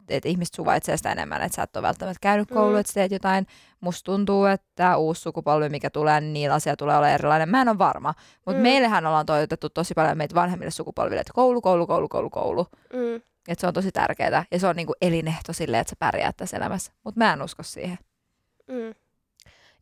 että 0.08 0.28
ihmiset 0.28 0.54
suvaitsee 0.54 0.96
sitä 0.96 1.12
enemmän, 1.12 1.42
että 1.42 1.56
sä 1.56 1.62
et 1.62 1.76
ole 1.76 1.82
välttämättä 1.86 2.18
käynyt 2.20 2.48
koulua, 2.50 2.72
Mm. 2.72 2.80
että 2.80 2.92
teet 2.94 3.12
jotain. 3.12 3.46
Musta 3.80 4.04
tuntuu, 4.04 4.44
että 4.44 4.66
tämä 4.74 4.96
uusi 4.96 5.20
sukupolvi, 5.20 5.68
mikä 5.68 5.90
tulee, 5.90 6.20
niin 6.20 6.32
niillä 6.32 6.54
asia 6.54 6.76
tulee 6.76 6.96
olla 6.96 7.10
erilainen. 7.10 7.48
Mä 7.48 7.62
en 7.62 7.68
ole 7.68 7.78
varma, 7.78 8.14
mutta 8.46 8.58
mm. 8.58 8.62
meillähän 8.62 9.06
ollaan 9.06 9.26
toivotettu 9.26 9.70
tosi 9.70 9.94
paljon 9.94 10.18
meitä 10.18 10.34
vanhemmille 10.34 10.70
sukupolville, 10.70 11.20
että 11.20 11.32
koulu, 11.34 11.60
koulu, 11.60 11.86
koulu, 11.86 12.08
koulu, 12.08 12.30
koulu. 12.30 12.66
mm. 12.92 13.20
Että 13.48 13.60
se 13.60 13.66
on 13.66 13.74
tosi 13.74 13.92
tärkeää 13.92 14.44
ja 14.50 14.58
se 14.58 14.66
on 14.66 14.76
niinku 14.76 14.94
elinehto 15.02 15.52
silleen, 15.52 15.80
että 15.80 15.90
sä 15.90 15.96
pärjäät 15.98 16.36
tässä 16.36 16.56
elämässä. 16.56 16.92
Mutta 17.04 17.18
mä 17.18 17.32
en 17.32 17.42
usko 17.42 17.62
siihen. 17.62 17.98
Mm. 18.68 18.94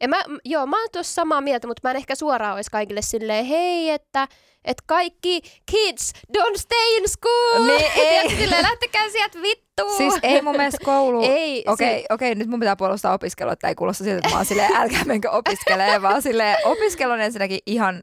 Ja 0.01 0.09
mä, 0.09 0.17
joo, 0.45 0.67
mä 0.67 0.81
oon 0.81 0.89
tuossa 0.93 1.15
samaa 1.15 1.41
mieltä, 1.41 1.67
mutta 1.67 1.81
mä 1.85 1.91
en 1.91 1.97
ehkä 1.97 2.15
suoraan 2.15 2.55
olisi 2.55 2.71
kaikille 2.71 3.03
silleen, 3.03 3.45
hei, 3.45 3.91
että, 3.91 4.29
että 4.65 4.83
kaikki 4.87 5.41
kids, 5.71 6.13
don't 6.39 6.59
stay 6.59 6.97
in 6.97 7.09
school! 7.09 7.67
Niin, 7.67 7.91
ei. 8.09 8.37
Silleen, 8.37 8.63
lähtekää 8.63 9.09
sieltä 9.11 9.43
vittuun! 9.43 9.97
Siis 9.97 10.15
ei 10.23 10.43
mun 10.43 10.57
mielestä 10.57 10.85
koulu... 10.85 11.23
Ei, 11.33 11.65
Okei, 11.67 12.01
si- 12.01 12.07
okei, 12.11 12.35
nyt 12.35 12.49
mun 12.49 12.61
pitää 12.61 12.77
puolustaa 12.77 13.15
opiskelua, 13.15 13.53
että 13.53 13.69
ei 13.69 13.75
kuulosta 13.75 14.05
siltä, 14.05 14.19
että 14.19 14.31
mä 14.31 14.37
oon 14.37 14.47
silleen, 14.47 14.77
älkää 14.77 15.05
menkö 15.05 15.31
opiskelemaan, 15.31 16.03
vaan 16.03 16.23
silleen, 16.23 16.59
opiskelu 16.65 17.13
on 17.13 17.21
ensinnäkin 17.21 17.59
ihan 17.67 18.03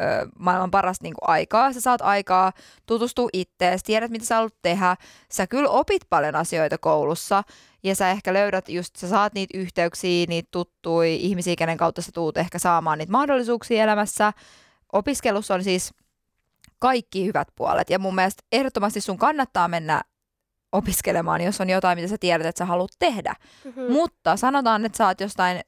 ö, 0.00 0.02
maailman 0.38 0.70
parasta 0.70 1.04
niin 1.04 1.14
aikaa. 1.20 1.72
Sä 1.72 1.80
saat 1.80 2.02
aikaa 2.02 2.52
tutustua 2.86 3.28
ittees, 3.32 3.82
tiedät 3.82 4.10
mitä 4.10 4.24
sä 4.24 4.34
haluat 4.34 4.54
tehdä. 4.62 4.96
Sä 5.32 5.46
kyllä 5.46 5.70
opit 5.70 6.02
paljon 6.10 6.36
asioita 6.36 6.78
koulussa 6.78 7.42
ja 7.82 7.94
sä 7.94 8.10
ehkä 8.10 8.32
löydät 8.32 8.68
just, 8.68 8.96
sä 8.96 9.08
saat 9.08 9.34
niitä 9.34 9.58
yhteyksiä, 9.58 10.26
niitä 10.28 10.48
tuttui 10.50 11.14
ihmisiä, 11.14 11.56
kenen 11.56 11.76
kautta 11.76 12.02
sä 12.02 12.12
tuut 12.12 12.36
ehkä 12.36 12.58
saamaan 12.58 12.98
niitä 12.98 13.12
mahdollisuuksia 13.12 13.82
elämässä. 13.82 14.32
Opiskelussa 14.92 15.54
on 15.54 15.64
siis 15.64 15.94
kaikki 16.78 17.26
hyvät 17.26 17.48
puolet 17.56 17.90
ja 17.90 17.98
mun 17.98 18.14
mielestä 18.14 18.42
ehdottomasti 18.52 19.00
sun 19.00 19.18
kannattaa 19.18 19.68
mennä 19.68 20.02
opiskelemaan, 20.72 21.40
jos 21.40 21.60
on 21.60 21.70
jotain, 21.70 21.98
mitä 21.98 22.08
sä 22.08 22.16
tiedät, 22.20 22.46
että 22.46 22.58
sä 22.58 22.64
haluat 22.64 22.90
tehdä. 22.98 23.34
Mhm. 23.64 23.92
Mutta 23.92 24.36
sanotaan, 24.36 24.84
että 24.84 24.98
sä 24.98 25.06
oot 25.06 25.20
jostain 25.20 25.60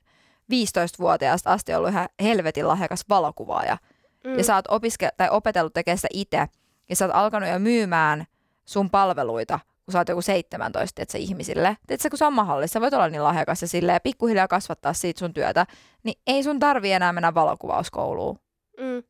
15-vuotiaasta 0.52 1.52
asti 1.52 1.74
ollut 1.74 1.90
ihan 1.90 2.08
helvetin 2.22 2.68
lahjakas 2.68 3.04
valokuvaaja. 3.08 3.78
Mm. 4.24 4.38
Ja 4.38 4.44
sä 4.44 4.54
oot 4.54 4.64
opiske- 4.68 5.08
tai 5.16 5.28
opetellut 5.30 5.72
tekemään 5.72 5.98
sitä 5.98 6.08
itse. 6.12 6.46
Ja 6.88 6.96
sä 6.96 7.04
oot 7.04 7.14
alkanut 7.14 7.48
jo 7.48 7.58
myymään 7.58 8.24
sun 8.64 8.90
palveluita, 8.90 9.58
kun 9.84 9.92
sä 9.92 9.98
oot 9.98 10.08
joku 10.08 10.22
17, 10.22 11.02
että 11.02 11.18
ihmisille. 11.18 11.76
Tiedätkö, 11.86 12.08
kun 12.10 12.18
se 12.18 12.24
on 12.24 12.32
mahdollista, 12.32 12.72
sä 12.72 12.80
voit 12.80 12.94
olla 12.94 13.08
niin 13.08 13.24
lahjakas 13.24 13.62
ja 13.62 13.68
silleen 13.68 14.00
pikkuhiljaa 14.02 14.48
kasvattaa 14.48 14.92
siitä 14.92 15.18
sun 15.18 15.34
työtä, 15.34 15.66
niin 16.02 16.20
ei 16.26 16.42
sun 16.42 16.58
tarvi 16.58 16.92
enää 16.92 17.12
mennä 17.12 17.34
valokuvauskouluun 17.34 18.38
Mm. 18.80 19.02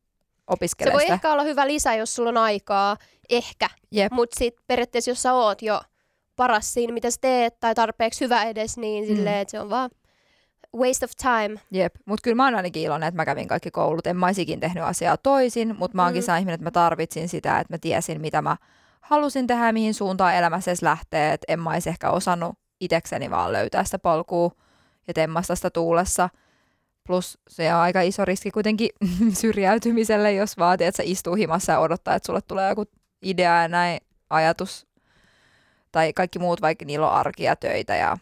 Se 0.85 0.93
voi 0.93 1.01
sitä. 1.01 1.13
ehkä 1.13 1.31
olla 1.31 1.43
hyvä 1.43 1.67
lisä, 1.67 1.93
jos 1.95 2.15
sulla 2.15 2.29
on 2.29 2.37
aikaa, 2.37 2.97
ehkä. 3.29 3.69
Jep. 3.91 4.11
Mutta 4.11 4.39
sitten 4.39 4.63
periaatteessa, 4.67 5.11
jos 5.11 5.21
sä 5.21 5.33
oot 5.33 5.61
jo 5.61 5.81
paras 6.35 6.73
siinä, 6.73 6.93
mitä 6.93 7.11
sä 7.11 7.17
teet, 7.21 7.59
tai 7.59 7.75
tarpeeksi 7.75 8.23
hyvä 8.25 8.43
edes, 8.43 8.77
niin 8.77 9.05
silleen, 9.07 9.35
Mm. 9.35 9.41
että 9.41 9.51
se 9.51 9.59
on 9.59 9.69
vaan 9.69 9.89
waste 10.77 11.05
of 11.05 11.11
time. 11.21 11.59
Jep, 11.71 11.95
mutta 12.05 12.21
kyllä 12.23 12.35
mä 12.35 12.45
oon 12.45 12.55
ainakin 12.55 12.83
iloinen, 12.83 13.07
että 13.07 13.15
mä 13.15 13.25
kävin 13.25 13.47
kaikki 13.47 13.71
koulut. 13.71 14.07
En 14.07 14.17
mä 14.17 14.25
oisikin 14.25 14.59
tehnyt 14.59 14.83
asiaa 14.83 15.17
toisin, 15.17 15.75
mutta 15.79 15.95
mä 15.95 16.03
oonkin 16.03 16.23
Mm. 16.27 16.37
ihminen, 16.37 16.53
että 16.53 16.63
mä 16.63 16.71
tarvitsin 16.71 17.29
sitä, 17.29 17.59
että 17.59 17.73
mä 17.73 17.77
tiesin, 17.77 18.21
mitä 18.21 18.41
mä 18.41 18.57
halusin 19.01 19.47
tehdä 19.47 19.65
ja 19.67 19.73
mihin 19.73 19.93
suuntaan 19.93 20.35
elämässä 20.35 20.71
edes 20.71 20.81
lähtee. 20.81 21.33
Että 21.33 21.45
en 21.53 21.59
mä 21.59 21.69
olisi 21.69 21.89
ehkä 21.89 22.09
osannut 22.09 22.55
itekseni 22.79 23.31
vaan 23.31 23.53
löytää 23.53 23.83
sitä 23.83 23.99
polkua 23.99 24.51
ja 25.07 25.13
temmasta 25.13 25.55
sitä 25.55 25.69
tuulessa. 25.69 26.29
Plus 27.07 27.39
se 27.49 27.73
on 27.73 27.79
aika 27.81 28.01
iso 28.01 28.25
riski 28.25 28.51
kuitenkin 28.51 28.89
syrjäytymiselle, 29.41 30.33
jos 30.33 30.57
vaatii, 30.57 30.87
että 30.87 30.97
sä 30.97 31.03
istuu 31.05 31.35
himassa 31.35 31.71
ja 31.71 31.79
odottaa, 31.79 32.15
että 32.15 32.25
sulle 32.27 32.41
tulee 32.41 32.69
joku 32.69 32.85
idea 33.21 33.61
ja 33.61 33.67
näin 33.67 33.99
ajatus. 34.29 34.87
Tai 35.91 36.13
kaikki 36.13 36.39
muut, 36.39 36.61
vaikka 36.61 36.85
niillä 36.85 37.09
on 37.09 37.15
arkia 37.15 37.55
töitä 37.55 37.95
ja 37.95 38.17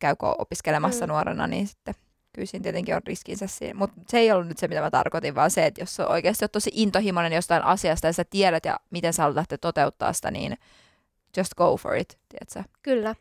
käykö 0.00 0.26
opiskelemassa 0.38 1.06
Mm. 1.06 1.10
nuorena, 1.10 1.46
niin 1.46 1.66
sitten 1.66 1.94
kyllä 2.32 2.46
siinä 2.46 2.62
tietenkin 2.62 2.94
on 2.94 3.02
riskinsä 3.06 3.46
siinä. 3.46 3.74
Mutta 3.74 4.00
se 4.08 4.18
ei 4.18 4.32
ollut 4.32 4.46
nyt 4.48 4.58
se, 4.58 4.68
mitä 4.68 4.80
mä 4.80 4.90
tarkoitin, 4.90 5.34
vaan 5.34 5.50
se, 5.50 5.66
että 5.66 5.80
jos 5.82 6.00
oikeasti 6.00 6.44
oot 6.44 6.52
tosi 6.52 6.70
intohimoinen 6.74 7.32
jostain 7.32 7.64
asiasta 7.64 8.06
ja 8.06 8.12
sä 8.12 8.24
tiedät 8.30 8.64
ja 8.64 8.80
miten 8.90 9.12
sä 9.12 9.22
haluat 9.22 9.36
lähteä 9.36 9.58
toteuttaa 9.58 10.12
sitä, 10.12 10.30
niin 10.30 10.56
just 11.36 11.54
go 11.54 11.76
for 11.76 11.94
it, 11.96 12.18
tiedätkö? 12.28 12.74
Kyllä. 12.82 13.14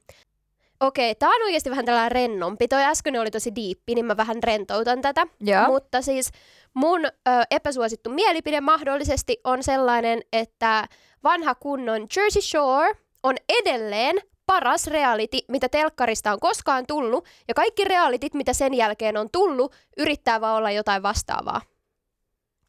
Okei, 0.80 1.16
tää 1.16 1.30
on 1.30 1.42
oikeasti 1.44 1.70
vähän 1.70 1.86
tällainen 1.86 2.12
rennompi. 2.12 2.68
Toi 2.68 2.84
äsken 2.84 3.20
oli 3.20 3.32
tosi 3.32 3.56
diippi, 3.56 3.96
niin 3.96 4.06
mä 4.06 4.18
vähän 4.18 4.44
rentoutan 4.44 5.02
tätä. 5.02 5.28
Joo. 5.40 5.68
Mutta 5.68 6.02
siis 6.02 6.32
mun 6.74 7.06
ö, 7.06 7.12
epäsuosittu 7.52 8.10
mielipide 8.10 8.62
mahdollisesti 8.62 9.38
on 9.44 9.64
sellainen, 9.64 10.22
että 10.34 10.88
vanha 11.24 11.56
kunnon 11.56 12.08
Jersey 12.16 12.42
Shore 12.42 12.94
on 13.24 13.36
edelleen 13.50 14.16
paras 14.50 14.88
reality, 14.88 15.38
mitä 15.48 15.70
telkkarista 15.70 16.32
on 16.32 16.40
koskaan 16.40 16.86
tullut, 16.88 17.26
ja 17.48 17.54
kaikki 17.54 17.84
realityt, 17.86 18.34
mitä 18.34 18.54
sen 18.54 18.74
jälkeen 18.74 19.18
on 19.18 19.30
tullut, 19.32 19.76
yrittää 19.98 20.42
vaan 20.42 20.58
olla 20.58 20.72
jotain 20.72 21.04
vastaavaa. 21.04 21.62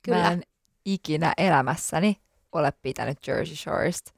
Kyllä. 0.03 0.19
Mä 0.19 0.31
en 0.33 0.43
ikinä 0.85 1.33
elämässäni 1.37 2.17
ole 2.53 2.73
pitänyt 2.83 3.27
Jersey 3.27 3.57
Shoresta. 3.57 4.13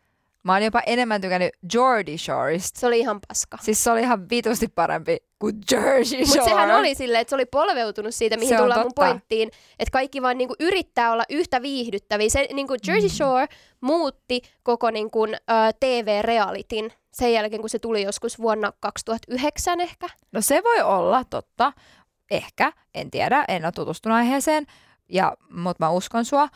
Mä 0.45 0.53
oon 0.53 0.63
jopa 0.63 0.81
enemmän 0.87 1.21
tykännyt 1.21 1.51
Geordie 1.71 2.19
Shoresta. 2.19 2.81
Se 2.81 2.87
oli 2.87 2.99
ihan 2.99 3.21
paska. 3.29 3.59
Siis 3.61 3.85
se 3.85 3.91
oli 3.91 4.01
ihan 4.01 4.31
vitusti 4.31 4.69
parempi 4.69 5.17
kuin 5.39 5.59
Jersey 5.71 6.27
Shore. 6.27 6.39
Mutta 6.41 6.45
sehän 6.45 6.79
oli 6.79 6.95
silleen, 6.95 7.21
että 7.21 7.31
se 7.31 7.35
oli 7.35 7.47
polveutunut 7.47 8.15
siitä, 8.15 8.37
mihin 8.37 8.49
Se 8.49 8.57
tullaan 8.57 8.81
mun 8.81 8.93
pointtiin, 8.95 9.51
että 9.79 9.93
kaikki 9.93 10.23
vaan 10.23 10.39
niinku 10.39 10.55
yrittää 10.61 11.13
olla 11.13 11.25
yhtä 11.31 11.63
viihdyttäviä. 11.63 12.29
Se 12.29 12.49
niinku 12.53 12.75
Jersey 12.87 13.09
Mm. 13.09 13.15
Shore 13.15 13.47
muutti 13.81 14.43
koko 14.63 14.91
niinku, 14.91 15.25
ö, 15.25 15.35
TV-realitin 15.81 16.93
sen 17.13 17.33
jälkeen, 17.33 17.61
kun 17.61 17.71
se 17.71 17.79
tuli 17.79 18.03
joskus 18.03 18.39
vuonna 18.39 18.73
2009 18.81 19.81
ehkä. 19.81 20.09
No 20.33 20.41
se 20.41 20.63
voi 20.65 20.81
olla, 20.81 21.25
totta. 21.25 21.73
Ehkä, 22.31 22.73
en 22.95 23.11
tiedä, 23.11 23.45
en 23.49 23.65
ole 23.65 23.73
tutustunut 23.73 24.17
aiheeseen, 24.17 24.67
ja, 25.09 25.37
mutta 25.51 25.85
mä 25.85 25.91
uskon 25.91 26.25
sua. 26.25 26.49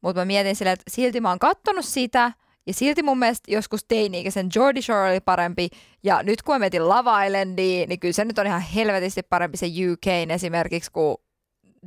Mutta 0.00 0.20
mä 0.20 0.24
mietin 0.24 0.56
silleen, 0.56 0.72
että 0.72 0.90
silti 0.90 1.20
mä 1.20 1.28
oon 1.28 1.38
kattonut 1.38 1.84
sitä, 1.84 2.32
ja 2.66 2.74
silti 2.74 3.02
mun 3.02 3.18
mielestä 3.18 3.52
joskus 3.52 3.84
teini-ikäisen 3.84 4.46
Geordie 4.52 4.82
Shore 4.82 5.10
oli 5.10 5.20
parempi. 5.20 5.68
Ja 6.02 6.22
nyt 6.22 6.42
kun 6.42 6.54
mä 6.54 6.58
mietin 6.58 6.88
Lava 6.88 7.24
Islandia, 7.24 7.86
niin 7.86 8.00
kyllä 8.00 8.12
se 8.12 8.24
nyt 8.24 8.38
on 8.38 8.46
ihan 8.46 8.60
helvetisti 8.60 9.22
parempi 9.22 9.56
se 9.56 9.66
UK 9.66 10.30
esimerkiksi 10.30 10.90
kuin 10.92 11.16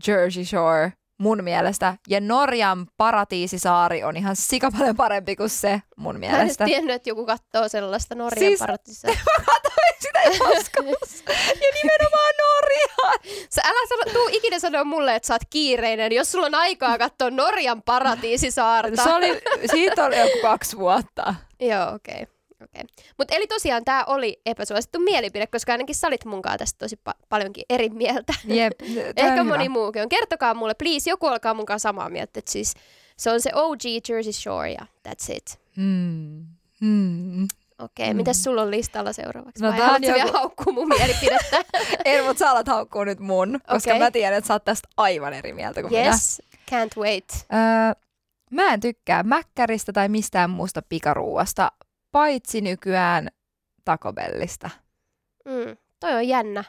Jersey 0.08 0.46
Shore. 0.46 0.94
Mun 1.18 1.44
mielestä. 1.44 1.98
Ja 2.08 2.22
Norjan 2.22 2.88
paratiisisaari 2.98 4.04
on 4.04 4.18
ihan 4.18 4.36
sika 4.36 4.72
paljon 4.80 4.96
parempi 4.96 5.36
kuin 5.36 5.50
se 5.50 5.82
mun 5.98 6.20
Mä 6.20 6.26
en 6.26 6.32
mielestä. 6.32 6.66
tiennyt, 6.66 6.96
että 6.96 7.10
joku 7.10 7.26
katsoo 7.26 7.68
sellaista 7.70 8.16
Norjan 8.16 8.40
Siis- 8.40 8.60
paratissa. 8.60 9.08
Mä 9.38 9.46
katsoin 9.46 9.96
sitä 10.00 10.20
joskus. 10.56 11.24
ja 11.62 11.68
nimenomaan 11.84 12.34
Norjaan. 12.40 13.20
Sä 13.50 13.62
älä 13.66 13.88
sano, 13.90 14.14
tuu 14.14 14.30
ikinä 14.32 14.60
sanoa 14.60 14.84
mulle, 14.84 15.16
että 15.16 15.28
sä 15.28 15.34
oot 15.34 15.42
kiireinen, 15.50 16.12
jos 16.12 16.32
sulla 16.32 16.46
on 16.46 16.56
aikaa 16.56 16.98
katsoa 16.98 17.30
Norjan 17.30 17.82
paratiisisaarta. 17.84 19.04
Se 19.04 19.14
oli, 19.14 19.42
siitä 19.72 20.06
oli 20.06 20.20
joku 20.20 20.38
kaksi 20.42 20.78
vuotta. 20.78 21.36
Joo, 21.60 21.94
okei. 21.96 22.22
Okay. 22.24 22.37
Okay. 22.64 22.84
Mutta 23.18 23.36
eli 23.36 23.48
tosiaan 23.48 23.86
tämä 23.86 24.04
oli 24.08 24.42
epäsuosittu 24.46 25.00
mielipide, 25.00 25.48
koska 25.48 25.72
ainakin 25.72 25.96
sä 25.96 26.08
olit 26.08 26.26
munkaan 26.26 26.58
tästä 26.60 26.78
tosi 26.78 27.00
pa- 27.10 27.26
paljonkin 27.30 27.64
eri 27.70 27.90
mieltä. 27.90 28.34
Jep, 28.46 28.74
Ehkä 29.16 29.32
hyvä. 29.32 29.44
moni 29.44 29.70
muukin 29.70 30.02
on. 30.02 30.10
Kertokaa 30.10 30.54
mulle, 30.54 30.74
please, 30.74 31.10
joku 31.10 31.26
olkaa 31.28 31.54
munkaan 31.54 31.80
samaa 31.80 32.10
mieltä. 32.10 32.40
että 32.40 32.52
siis 32.52 32.74
se 33.18 33.32
on 33.32 33.42
se 33.42 33.52
OG 33.54 33.80
Jersey 34.10 34.34
Shore 34.34 34.72
ja 34.72 34.86
that's 35.10 35.34
it. 35.36 35.60
Hmm. 35.76 36.46
Hmm. 36.82 37.44
Okei, 37.80 38.04
okay, 38.06 38.14
Mm. 38.14 38.18
mitäs 38.18 38.44
sulla 38.44 38.62
on 38.62 38.72
listalla 38.72 39.14
seuraavaksi? 39.14 39.64
No 39.64 39.70
Vai 39.70 39.78
haluatko 39.80 40.08
joku- 40.08 40.20
vielä 40.20 40.32
haukkua 40.32 40.74
mun 40.74 40.88
mielipidettä? 40.88 41.58
En, 42.06 42.24
mutta 42.26 42.40
sä 42.40 42.52
alat 42.52 42.68
haukkua 42.68 43.06
nyt 43.06 43.20
mun, 43.20 43.60
koska 43.70 43.92
Okei. 43.92 44.00
mä 44.00 44.12
tiedän, 44.12 44.38
että 44.38 44.48
sä 44.48 44.54
oot 44.54 44.66
tästä 44.66 44.88
aivan 44.98 45.34
eri 45.34 45.54
mieltä 45.54 45.82
kuin 45.82 45.94
minä. 45.94 46.06
yes, 46.06 46.42
can't 46.72 47.02
wait. 47.02 47.26
Öö, 47.54 48.02
mä 48.52 48.74
en 48.74 48.80
tykkää 48.80 49.24
mäkkäristä 49.24 49.94
tai 49.94 50.10
mistään 50.10 50.50
muusta 50.50 50.82
pikaruuasta, 50.82 51.72
paitsi 52.12 52.62
nykyään 52.62 53.28
Taco 53.86 54.14
Bellistä. 54.14 54.70
Mm, 55.46 55.78
toi 56.00 56.14
on 56.14 56.28
jännä. 56.28 56.64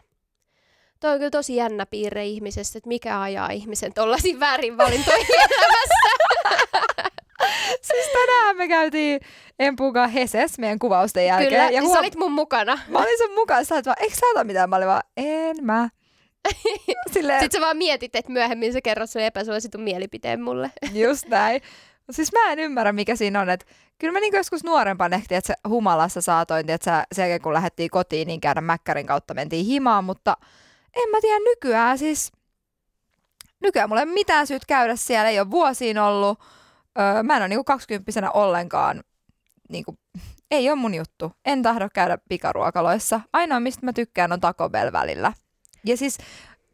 Toi 1.01 1.11
on 1.11 1.19
kyllä 1.19 1.31
tosi 1.31 1.57
jännä 1.57 1.87
piirre 1.87 2.25
ihmisestä, 2.25 2.79
että 2.79 2.89
mikä 2.89 3.21
ajaa 3.21 3.51
ihmisen 3.51 3.93
tollaisiin 3.95 4.41
väärinvalintoihin 4.41 5.27
elämässä. 5.39 6.09
Siis 7.83 8.07
tänään 8.13 8.57
me 8.57 8.69
käytiin 8.69 9.21
Empukaan 9.59 10.11
Heses 10.11 10.59
meidän 10.59 10.79
kuvausten 10.79 11.27
jälkeen. 11.27 11.51
Kyllä, 11.51 11.71
ja 11.71 11.83
huom- 11.83 11.93
sä 11.93 11.99
olit 11.99 12.17
mun 12.17 12.33
mukana. 12.33 12.79
Mä 12.89 12.99
olin 12.99 13.19
sun 13.19 13.35
mukaan, 13.35 13.65
sä 13.65 13.75
olet 13.75 13.87
vaan, 13.87 13.97
eikö 14.01 14.15
sä 14.15 14.27
ota 14.27 14.45
mitään? 14.45 14.71
Mä 14.71 14.77
olin 14.77 14.89
vaan, 14.89 15.03
en 15.17 15.57
mä. 15.63 15.89
Silleen, 17.13 17.41
Sitten 17.41 17.61
sä 17.61 17.65
vaan 17.67 17.77
mietit, 17.77 18.17
että 18.17 18.33
myöhemmin 18.33 18.73
sä 18.73 18.81
kerrot 18.81 19.11
sun 19.11 19.23
epäsuositun 19.23 19.81
mielipiteen 19.81 20.43
mulle. 20.43 20.71
just 20.93 21.27
näin. 21.29 21.61
Siis 22.11 22.33
mä 22.33 22.53
en 22.53 22.59
ymmärrä, 22.59 22.93
mikä 22.93 23.17
siinä 23.17 23.41
on. 23.41 23.51
Että 23.51 23.67
kyllä 23.99 24.13
mä 24.13 24.21
niin 24.21 24.35
joskus 24.37 24.65
nuorempana 24.65 25.17
ehti, 25.17 25.35
että 25.35 25.47
se 25.47 25.69
humalassa 25.69 26.21
saatoin, 26.21 26.71
että 26.71 27.07
sen 27.13 27.23
jälkeen 27.23 27.43
kun 27.43 27.55
lähdettiin 27.55 27.91
kotiin, 27.91 28.29
niin 28.29 28.41
käydä 28.41 28.61
mäkkärin 28.61 29.07
kautta 29.07 29.35
mentiin 29.35 29.67
himaan, 29.67 30.05
mutta 30.05 30.37
en 30.95 31.11
mä 31.11 31.19
tiedä 31.21 31.39
nykyään 31.39 31.99
siis, 31.99 32.33
nykyään 33.61 33.89
mulla 33.89 34.01
ei 34.01 34.07
ole 34.07 34.15
mitään 34.15 34.47
syyt 34.47 34.65
käydä 34.65 34.97
siellä, 34.97 35.29
ei 35.29 35.41
ole 35.41 35.51
vuosiin 35.51 35.99
ollut. 35.99 36.41
Öö, 36.99 37.23
mä 37.23 37.37
en 37.37 37.43
ole 37.43 37.49
niinku 37.49 37.65
kaksikymppisenä 37.65 38.31
ollenkaan, 38.31 39.05
niinku, 39.69 39.99
ei 40.51 40.71
ole 40.71 40.79
mun 40.79 40.95
juttu. 40.95 41.33
En 41.45 41.63
tahdo 41.63 41.89
käydä 41.95 42.19
pikaruokaloissa. 42.29 43.21
Ainoa, 43.33 43.61
mistä 43.61 43.87
mä 43.87 43.93
tykkään, 43.93 44.33
on 44.33 44.41
Taco 44.41 44.69
Bell 44.69 44.93
välillä. 44.93 45.33
Ja 45.85 45.97
siis 45.97 46.19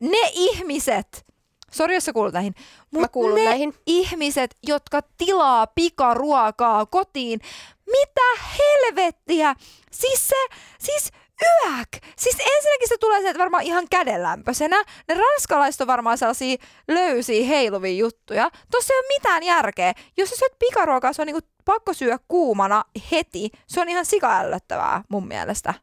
ne 0.00 0.18
ihmiset, 0.32 1.26
sori 1.74 1.94
jos 1.94 2.04
sä 2.04 2.12
kuulut 2.12 2.32
näihin, 2.32 2.54
Mä 2.92 3.00
mut 3.00 3.12
kuulun 3.12 3.34
ne 3.34 3.44
näihin. 3.44 3.74
ihmiset, 3.86 4.56
jotka 4.66 5.00
tilaa 5.18 5.66
pikaruokaa 5.66 6.86
kotiin. 6.86 7.40
Mitä 7.86 8.42
helvettiä? 8.58 9.54
Siis 9.92 10.28
se, 10.28 10.56
siis 10.78 11.10
yäk. 11.42 11.88
Siis 12.16 12.36
ensinnäkin 12.40 12.88
se 12.88 12.96
tulee 13.00 13.20
sieltä 13.20 13.38
varmaan 13.38 13.62
ihan 13.62 13.84
kädenlämpöisenä. 13.90 14.84
Ne 15.08 15.14
ranskalaiset 15.14 15.80
on 15.80 15.86
varmaan 15.86 16.18
sellaisia 16.18 16.56
löysiä, 16.88 17.46
heiluvia 17.46 17.92
juttuja. 17.92 18.50
Tuossa 18.70 18.94
ei 18.94 18.98
ole 18.98 19.06
mitään 19.18 19.42
järkeä. 19.42 19.92
Jos 20.16 20.30
sä 20.30 20.36
syöt 20.36 20.58
pikaruokaa, 20.58 21.12
se 21.12 21.22
on 21.22 21.26
niinku 21.26 21.46
pakko 21.64 21.92
syödä 21.92 22.18
kuumana 22.28 22.84
heti. 23.12 23.50
Se 23.66 23.80
on 23.80 23.88
ihan 23.88 24.04
sikaällöttävää 24.06 25.02
mun 25.08 25.28
mielestä. 25.28 25.74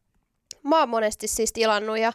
Mä 0.63 0.79
oon 0.79 0.89
monesti 0.89 1.27
siis 1.27 1.53
tilannut 1.53 1.97
ja 1.97 2.11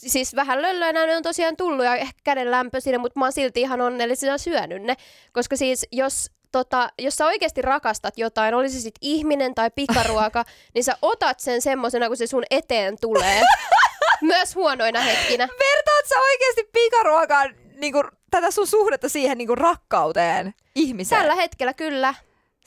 siis 0.00 0.36
vähän 0.36 0.62
löllöinä 0.62 1.06
ne 1.06 1.16
on 1.16 1.22
tosiaan 1.22 1.56
tullut 1.56 1.84
ja 1.84 1.96
ehkä 1.96 2.20
käden 2.24 2.50
lämpöisinä, 2.50 2.98
mutta 2.98 3.20
mä 3.20 3.24
oon 3.24 3.32
silti 3.32 3.60
ihan 3.60 3.80
onnellisena 3.80 4.38
syönyt 4.38 4.82
ne. 4.82 4.96
Koska 5.32 5.56
siis 5.56 5.86
jos, 5.92 6.30
tota, 6.52 6.88
jos 6.98 7.16
sä 7.16 7.26
oikeasti 7.26 7.62
rakastat 7.62 8.18
jotain, 8.18 8.54
olisi 8.54 8.74
se 8.74 8.82
sit 8.82 8.94
ihminen 9.00 9.54
tai 9.54 9.70
pikaruoka, 9.70 10.44
niin 10.74 10.84
sä 10.84 10.96
otat 11.02 11.40
sen 11.40 11.62
semmosena, 11.62 12.08
kun 12.08 12.16
se 12.16 12.26
sun 12.26 12.44
eteen 12.50 12.96
tulee. 13.00 13.42
Myös 14.22 14.54
huonoina 14.54 15.00
hetkinä. 15.00 15.48
Vertaat 15.48 16.06
sä 16.08 16.14
oikeasti 16.20 16.68
pikaruokaan 16.72 17.54
niinku, 17.76 18.02
tätä 18.30 18.50
sun 18.50 18.66
suhdetta 18.66 19.08
siihen 19.08 19.38
niinku 19.38 19.54
rakkauteen 19.54 20.54
ihmiseen? 20.74 21.20
Tällä 21.20 21.34
hetkellä 21.34 21.74
kyllä. 21.74 22.14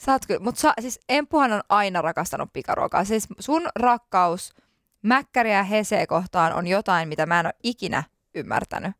Sä 0.00 0.12
oot 0.12 0.26
kyllä, 0.26 0.40
mutta 0.40 0.74
siis 0.80 1.00
Empuhan 1.08 1.52
on 1.52 1.60
aina 1.68 2.02
rakastanut 2.02 2.52
pikaruokaa. 2.52 3.04
Siis 3.04 3.26
sun 3.38 3.68
rakkaus 3.74 4.54
Mäkkäriä 5.02 5.56
ja 5.56 5.62
Heseä 5.62 6.06
kohtaan 6.06 6.52
on 6.52 6.66
jotain, 6.66 7.08
mitä 7.08 7.26
mä 7.26 7.40
en 7.40 7.46
ole 7.46 7.54
ikinä 7.62 8.02
ymmärtänyt, 8.34 8.92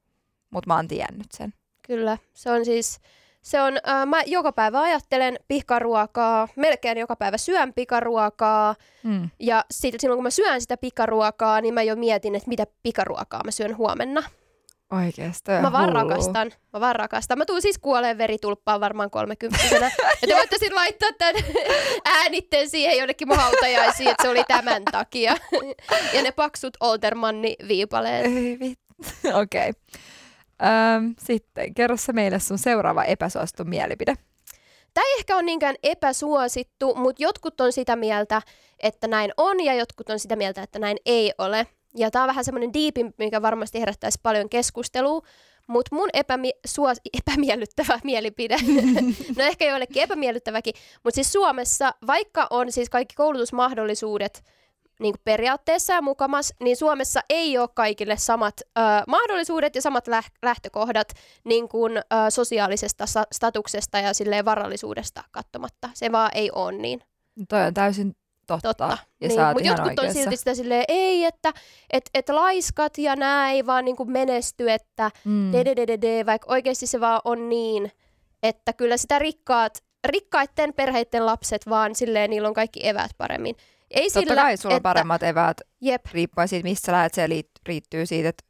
mutta 0.50 0.66
mä 0.70 0.76
oon 0.76 0.88
tiennyt 0.88 1.26
sen. 1.32 1.54
Kyllä, 1.86 2.18
se 2.34 2.50
on 2.50 2.64
siis, 2.64 3.00
se 3.42 3.62
on, 3.62 3.76
äh, 3.88 4.06
mä 4.06 4.22
joka 4.26 4.52
päivä 4.52 4.80
ajattelen 4.80 5.38
pikaruokaa, 5.48 6.48
melkein 6.56 6.98
joka 6.98 7.16
päivä 7.16 7.38
syön 7.38 7.74
pikaruokaa, 7.74 8.74
Mm. 9.02 9.30
ja 9.40 9.64
sit, 9.70 9.94
silloin 9.98 10.16
kun 10.16 10.22
mä 10.22 10.30
syön 10.30 10.60
sitä 10.60 10.76
pikaruokaa, 10.76 11.60
niin 11.60 11.74
mä 11.74 11.82
jo 11.82 11.96
mietin, 11.96 12.34
että 12.34 12.48
mitä 12.48 12.66
pikaruokaa 12.82 13.44
mä 13.44 13.50
syön 13.50 13.76
huomenna. 13.76 14.22
Oikeesti. 14.92 15.50
Mä 15.50 15.72
vaan 15.72 15.92
rakastan, 15.92 16.52
mä 16.72 16.80
vaan 16.80 16.96
rakastan. 16.96 17.38
Mä 17.38 17.44
tuun 17.44 17.62
siis 17.62 17.78
kuoleen 17.78 18.18
veritulppaan 18.18 18.80
varmaan 18.80 19.10
kolmekymppisenä. 19.10 19.90
ja 20.22 20.28
te 20.28 20.34
voitte 20.34 20.58
sitten 20.58 20.74
laittaa 20.74 21.12
tämän 21.18 21.34
äänitteen 22.18 22.70
siihen 22.70 22.98
jonnekin 22.98 23.28
mun 23.28 23.36
hautajaisiin, 23.36 24.10
että 24.10 24.22
se 24.22 24.28
oli 24.28 24.44
tämän 24.48 24.82
takia. 24.84 25.36
ja 26.14 26.22
ne 26.22 26.32
paksut 26.32 26.76
Oltermanni 26.80 27.56
viipaleet. 27.68 28.26
Ei 28.26 28.58
vittu. 28.60 28.94
Okei. 29.42 29.70
Okay. 29.70 29.72
Öm, 30.96 31.14
sitten 31.18 31.74
kerro 31.74 31.96
sä 31.96 32.12
meille 32.12 32.40
sun 32.40 32.58
seuraava 32.58 33.04
epäsuosittu 33.04 33.64
mielipide. 33.64 34.14
Tämä 34.94 35.06
ei 35.06 35.18
ehkä 35.18 35.34
ole 35.34 35.42
niinkään 35.42 35.76
epäsuosittu, 35.82 36.94
mutta 36.94 37.22
jotkut 37.22 37.60
on 37.60 37.72
sitä 37.72 37.96
mieltä, 37.96 38.42
että 38.78 39.08
näin 39.08 39.32
on, 39.36 39.64
ja 39.64 39.74
jotkut 39.74 40.10
on 40.10 40.18
sitä 40.18 40.36
mieltä, 40.36 40.62
että 40.62 40.78
näin 40.78 40.96
ei 41.06 41.32
ole. 41.38 41.66
Ja 41.96 42.10
tämä 42.10 42.22
on 42.22 42.28
vähän 42.28 42.44
semmoinen 42.44 42.72
diipi, 42.72 43.06
mikä 43.18 43.42
varmasti 43.42 43.80
herättäisi 43.80 44.18
paljon 44.22 44.48
keskustelua, 44.48 45.22
mutta 45.66 45.94
mun 45.94 46.08
epämi- 46.14 46.60
suos- 46.66 47.00
epämiellyttävä 47.26 48.00
mielipide, 48.04 48.56
no 49.36 49.44
ehkä 49.44 49.64
joillekin 49.64 50.02
epämiellyttäväkin, 50.02 50.74
mutta 51.04 51.14
siis 51.14 51.32
Suomessa, 51.32 51.94
vaikka 52.06 52.46
on 52.50 52.72
siis 52.72 52.90
kaikki 52.90 53.14
koulutusmahdollisuudet 53.14 54.44
niin 55.00 55.12
kuin 55.12 55.20
periaatteessa 55.24 55.92
ja 55.92 56.02
mukamas, 56.02 56.54
niin 56.60 56.76
Suomessa 56.76 57.20
ei 57.30 57.58
ole 57.58 57.68
kaikille 57.74 58.16
samat 58.16 58.54
ö, 58.60 58.80
mahdollisuudet 59.08 59.74
ja 59.74 59.82
samat 59.82 60.08
läh- 60.08 60.30
lähtökohdat 60.42 61.08
niin 61.44 61.68
kuin, 61.68 61.96
ö, 61.96 62.02
sosiaalisesta 62.30 63.06
sa- 63.06 63.26
statuksesta 63.32 63.98
ja 63.98 64.14
silleen 64.14 64.44
varallisuudesta 64.44 65.24
katsomatta. 65.30 65.90
Se 65.94 66.12
vaan 66.12 66.30
ei 66.34 66.50
ole 66.50 66.72
niin. 66.72 67.00
Toi 67.48 67.62
on 67.62 67.74
täysin 67.74 68.16
totta. 68.48 68.68
Totta. 68.68 68.98
Ja 69.20 69.28
niin. 69.28 69.40
Mutta 69.40 69.62
jotkut 69.68 69.86
on 69.86 69.88
oikeassa. 69.88 70.12
silti 70.22 70.36
sitä 70.36 70.54
silleen, 70.54 70.84
ei, 70.88 71.24
että 71.24 71.52
et, 71.92 72.10
et 72.14 72.28
laiskat 72.28 72.98
ja 72.98 73.16
nää 73.16 73.50
ei 73.50 73.66
vaan 73.66 73.84
niinku 73.84 74.04
menesty, 74.04 74.70
että 74.70 75.10
Mm. 75.24 75.52
dedededede, 75.52 76.26
vaikka 76.26 76.52
oikeasti 76.52 76.86
se 76.86 77.00
vaan 77.00 77.20
on 77.24 77.48
niin, 77.48 77.92
että 78.42 78.72
kyllä 78.72 78.96
sitä 78.96 79.18
rikkaat, 79.18 79.84
rikkaiden 80.06 80.74
perheiden 80.74 81.26
lapset 81.26 81.68
vaan 81.68 81.94
silleen, 81.94 82.30
niillä 82.30 82.48
on 82.48 82.54
kaikki 82.54 82.88
eväät 82.88 83.10
paremmin. 83.18 83.56
Ei 83.90 84.10
Totta 84.10 84.20
sillä, 84.20 84.42
kai 84.42 84.56
sulla 84.56 84.72
on 84.74 84.76
että, 84.76 84.82
paremmat 84.82 85.22
eväät, 85.22 85.56
Jep, 85.80 86.06
riippuen 86.12 86.48
siitä, 86.48 86.68
missä 86.68 86.92
lähdet, 86.92 87.14
se 87.14 87.26
liit- 87.26 87.60
riittyy 87.66 88.06
siitä, 88.06 88.28
että 88.28 88.44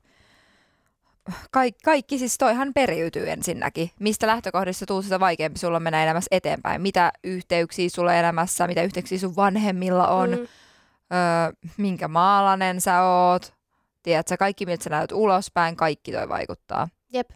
kaikki, 1.51 1.81
kaikki 1.85 2.19
siis 2.19 2.39
toihan 2.39 2.73
periytyy 2.75 3.31
ensinnäkin. 3.31 3.91
Mistä 4.01 4.27
lähtökohdista 4.27 4.87
tuu 4.87 5.03
sitä 5.03 5.21
vaikeampi 5.21 5.59
sulla 5.59 5.81
mennä 5.81 6.05
elämässä 6.05 6.29
eteenpäin. 6.31 6.81
Mitä 6.81 7.13
yhteyksiä 7.25 7.89
sulla 7.89 8.15
elämässä, 8.15 8.67
mitä 8.67 8.83
yhteyksiä 8.83 9.19
sun 9.19 9.37
vanhemmilla 9.37 10.09
on, 10.09 10.31
mm. 10.31 10.37
Mm, 10.37 10.47
öö, 11.13 11.53
minkä 11.77 12.09
maalainen 12.09 12.81
sä 12.81 13.03
oot. 13.03 13.53
Tiedätkö, 14.03 14.37
kaikki 14.37 14.67
miltä 14.67 14.85
sä 14.85 14.91
näyt 14.91 15.13
ulospäin, 15.13 15.77
kaikki 15.77 16.13
toi 16.13 16.29
vaikuttaa. 16.29 16.89
jep. 17.13 17.31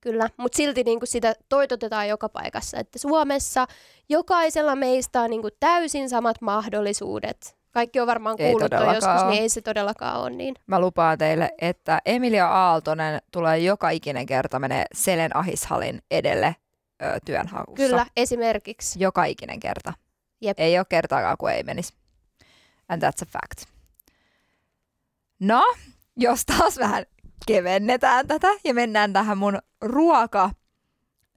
Kyllä, 0.00 0.30
mutta 0.36 0.56
silti 0.56 0.84
niinku 0.84 1.06
sitä 1.06 1.34
toitotetaan 1.48 2.08
joka 2.08 2.28
paikassa, 2.28 2.78
että 2.78 2.98
Suomessa 2.98 3.66
jokaisella 4.08 4.76
meistä 4.76 5.20
on 5.20 5.30
niinku 5.30 5.48
täysin 5.60 6.08
samat 6.10 6.40
mahdollisuudet. 6.40 7.59
Kaikki 7.70 8.00
on 8.00 8.06
varmaan 8.06 8.36
Ei 8.38 8.50
kuullut 8.50 8.70
todellakaan 8.70 8.94
joskus, 8.94 9.22
oo. 9.22 9.30
niin 9.30 9.42
ei 9.42 9.48
se 9.48 9.60
todellakaan 9.60 10.20
ole 10.20 10.30
niin. 10.30 10.54
Mä 10.66 10.80
lupaan 10.80 11.18
teille, 11.18 11.50
että 11.60 12.00
Emilia 12.06 12.48
Aaltonen 12.48 13.22
tulee 13.32 13.58
joka 13.58 13.90
ikinen 13.90 14.26
kerta 14.26 14.58
menee 14.58 14.84
Selen 14.94 15.36
Ahishallin 15.36 16.02
edelle 16.10 16.56
ö, 17.02 17.18
työnhaussa. 17.24 17.74
Kyllä, 17.74 18.06
esimerkiksi. 18.16 19.00
Joka 19.02 19.24
ikinen 19.24 19.60
kerta. 19.60 19.92
Jep. 20.40 20.60
Ei 20.60 20.78
ole 20.78 20.86
kertaakaan, 20.88 21.36
kun 21.38 21.50
ei 21.50 21.62
menisi. 21.62 21.94
And 22.88 23.02
that's 23.02 23.22
a 23.22 23.26
fact. 23.26 23.68
No, 25.40 25.62
jos 26.16 26.46
taas 26.46 26.78
vähän 26.78 27.04
kevennetään 27.46 28.26
tätä 28.26 28.48
ja 28.64 28.74
mennään 28.74 29.12
tähän 29.12 29.38
mun 29.38 29.58
ruoka 29.80 30.50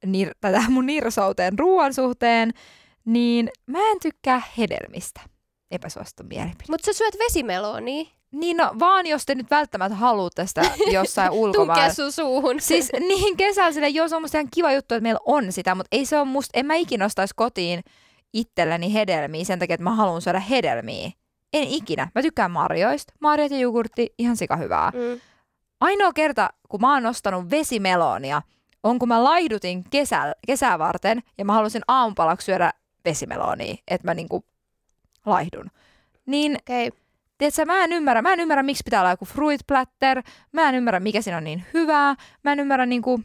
nir- 0.06 0.34
tähän 0.42 0.72
mun 0.72 0.86
nirsouteen 0.86 1.60
ruoan 1.60 1.94
suhteen, 1.94 2.52
niin 3.06 3.50
mä 3.66 3.80
en 3.92 4.00
tykkää 4.02 4.42
hedelmistä. 4.58 5.22
Epäsuosittu 5.74 6.24
mielipide. 6.24 6.66
Mutta 6.70 6.86
sä 6.86 6.94
syöt 6.98 7.16
vesimelonia. 7.20 8.06
Niin 8.32 8.58
no, 8.58 8.72
vaan 8.80 9.06
jos 9.08 9.26
te 9.26 9.36
nyt 9.36 9.52
välttämättä 9.52 9.96
haluatte 9.96 10.48
sitä 10.48 10.62
jossain 10.92 11.32
ulkomailla. 11.42 11.94
sun 11.94 12.12
suuhun. 12.12 12.62
Siis 12.62 12.92
niin 13.00 13.38
kesällä 13.38 13.72
sille, 13.72 13.90
joo, 13.90 14.08
se 14.08 14.16
on 14.16 14.22
musta 14.22 14.38
ihan 14.38 14.50
kiva 14.54 14.72
juttu, 14.72 14.96
että 14.96 15.04
meillä 15.04 15.20
on 15.26 15.52
sitä, 15.52 15.76
mutta 15.76 15.88
ei 15.92 16.06
se 16.06 16.18
ole 16.18 16.26
musta, 16.28 16.60
en 16.60 16.66
mä 16.66 16.76
ikinä 16.76 17.06
ostaisi 17.06 17.34
kotiin 17.38 17.84
itselleni 18.34 18.94
hedelmiä 18.94 19.46
sen 19.46 19.60
takia, 19.60 19.74
että 19.74 19.84
mä 19.84 19.96
haluan 19.96 20.22
syödä 20.22 20.40
hedelmiä. 20.40 21.12
En 21.54 21.64
ikinä. 21.68 22.08
Mä 22.16 22.22
tykkään 22.22 22.52
marjoista. 22.52 23.14
Marjat 23.20 23.52
ja 23.52 23.58
jogurtti, 23.58 24.14
ihan 24.20 24.38
sika 24.38 24.56
hyvää. 24.56 24.92
Mm. 24.94 25.20
Ainoa 25.80 26.14
kerta, 26.14 26.50
kun 26.70 26.82
mä 26.82 26.94
oon 26.94 27.06
ostanut 27.06 27.50
vesimelonia, 27.50 28.42
on 28.84 29.00
kun 29.00 29.08
mä 29.08 29.24
laihdutin 29.24 29.84
kesä, 29.90 30.34
kesää 30.48 30.80
varten 30.80 31.24
ja 31.38 31.46
mä 31.46 31.54
halusin 31.54 31.82
aamupalaksi 31.88 32.46
syödä 32.46 32.72
vesimelonia, 33.06 33.76
että 33.88 34.08
mä 34.08 34.14
niinku 34.14 34.46
laihdun. 35.26 35.72
Niin. 36.26 36.58
Okay. 36.62 37.00
Tiedätkö, 37.38 37.66
mä 37.66 37.84
en 37.84 37.94
ymmärrä, 37.94 38.22
mä 38.22 38.34
en 38.34 38.40
ymmärrä, 38.40 38.64
miksi 38.64 38.84
pitää 38.86 39.02
olla 39.02 39.10
joku 39.10 39.26
fruit 39.26 39.62
platter, 39.68 40.22
mä 40.52 40.70
en 40.70 40.76
ymmärrä, 40.76 41.00
mikä 41.00 41.22
siinä 41.22 41.38
on 41.38 41.44
niin 41.44 41.66
hyvää, 41.74 42.16
mä 42.44 42.52
en 42.52 42.60
ymmärrä 42.60 42.86
niinku, 42.86 43.18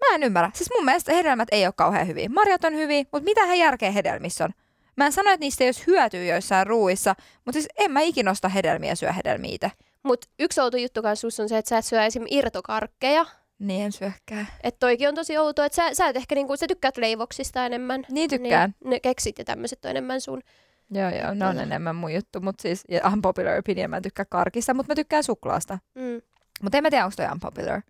mä 0.00 0.14
en 0.14 0.22
ymmärrä. 0.22 0.50
Siis 0.54 0.70
mun 0.76 0.84
mielestä 0.84 1.12
hedelmät 1.12 1.48
ei 1.52 1.66
ole 1.66 1.74
kauhean 1.76 2.06
hyviä. 2.06 2.28
Marjat 2.28 2.64
on 2.64 2.74
hyviä, 2.74 3.04
mutta 3.12 3.24
mitä 3.24 3.46
he 3.46 3.54
järkeä 3.54 3.90
hedelmissä 3.90 4.44
on? 4.44 4.50
Mä 4.96 5.06
en 5.06 5.12
sano, 5.12 5.30
että 5.30 5.40
niistä 5.40 5.64
ei 5.64 5.68
olisi 5.68 5.86
hyötyä 5.86 6.24
joissain 6.24 6.66
ruuissa, 6.66 7.14
mutta 7.44 7.52
siis 7.52 7.68
en 7.78 7.90
mä 7.90 8.00
ikinä 8.00 8.30
osta 8.30 8.48
hedelmiä 8.48 8.90
ja 8.90 8.96
syö 8.96 9.12
hedelmiä 9.12 9.54
itse. 9.54 9.70
Mut 10.02 10.24
yksi 10.38 10.60
outo 10.60 10.76
juttu 10.76 11.02
kanssa 11.02 11.26
on 11.26 11.48
se, 11.48 11.58
että 11.58 11.68
sä 11.68 11.78
et 11.78 11.84
syö 11.84 12.04
esim. 12.04 12.24
irtokarkkeja. 12.30 13.26
Niin 13.58 13.84
en 13.84 13.92
syökkää. 13.92 14.46
Että 14.62 14.78
toikin 14.78 15.08
on 15.08 15.14
tosi 15.14 15.38
outoa, 15.38 15.64
että 15.66 15.76
sä, 15.76 15.94
sä 15.94 16.08
et 16.08 16.16
ehkä 16.16 16.34
niinku, 16.34 16.56
sä 16.56 16.66
tykkäät 16.66 16.96
leivoksista 16.96 17.66
enemmän. 17.66 18.04
Niin 18.10 18.30
tykkään. 18.30 18.74
Niin, 18.80 18.90
ne 18.90 19.00
keksit 19.00 19.38
ja 19.38 19.44
tämmöiset 19.44 19.84
on 19.84 19.90
enemmän 19.90 20.20
sun. 20.20 20.42
Joo, 20.90 21.10
joo, 21.10 21.34
ne 21.34 21.46
on 21.46 21.50
Kyllä. 21.50 21.62
enemmän 21.62 21.96
mun 21.96 22.14
juttu, 22.14 22.40
mutta 22.40 22.62
siis 22.62 22.84
ja 22.88 23.00
unpopular 23.12 23.58
opinion, 23.58 23.90
mä 23.90 23.96
en 23.96 24.02
tykkää 24.02 24.24
karkista, 24.30 24.74
mutta 24.74 24.90
mä 24.90 24.94
tykkään 24.94 25.24
suklaasta. 25.24 25.78
Mm. 25.94 26.20
Mutta 26.62 26.78
en 26.78 26.82
mä 26.82 26.90
tiedä, 26.90 27.04
onko 27.04 27.14
toi 27.16 27.26
unpopular. 27.32 27.82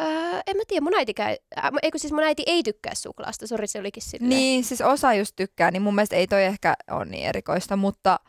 Öö, 0.00 0.40
en 0.46 0.56
mä 0.56 0.62
tiedä, 0.68 0.84
mun 0.84 0.94
äiti 0.94 1.14
käy, 1.14 1.36
äh, 1.58 1.70
eikö 1.82 1.98
siis 1.98 2.12
mun 2.12 2.22
äiti 2.22 2.42
ei 2.46 2.62
tykkää 2.62 2.94
suklaasta, 2.94 3.46
sori 3.46 3.66
se 3.66 3.80
olikin 3.80 4.02
silleen. 4.02 4.28
Niin, 4.28 4.64
siis 4.64 4.80
osa 4.80 5.14
just 5.14 5.36
tykkää, 5.36 5.70
niin 5.70 5.82
mun 5.82 5.94
mielestä 5.94 6.16
ei 6.16 6.26
toi 6.26 6.44
ehkä 6.44 6.74
ole 6.90 7.04
niin 7.04 7.26
erikoista, 7.26 7.76
mutta 7.76 8.20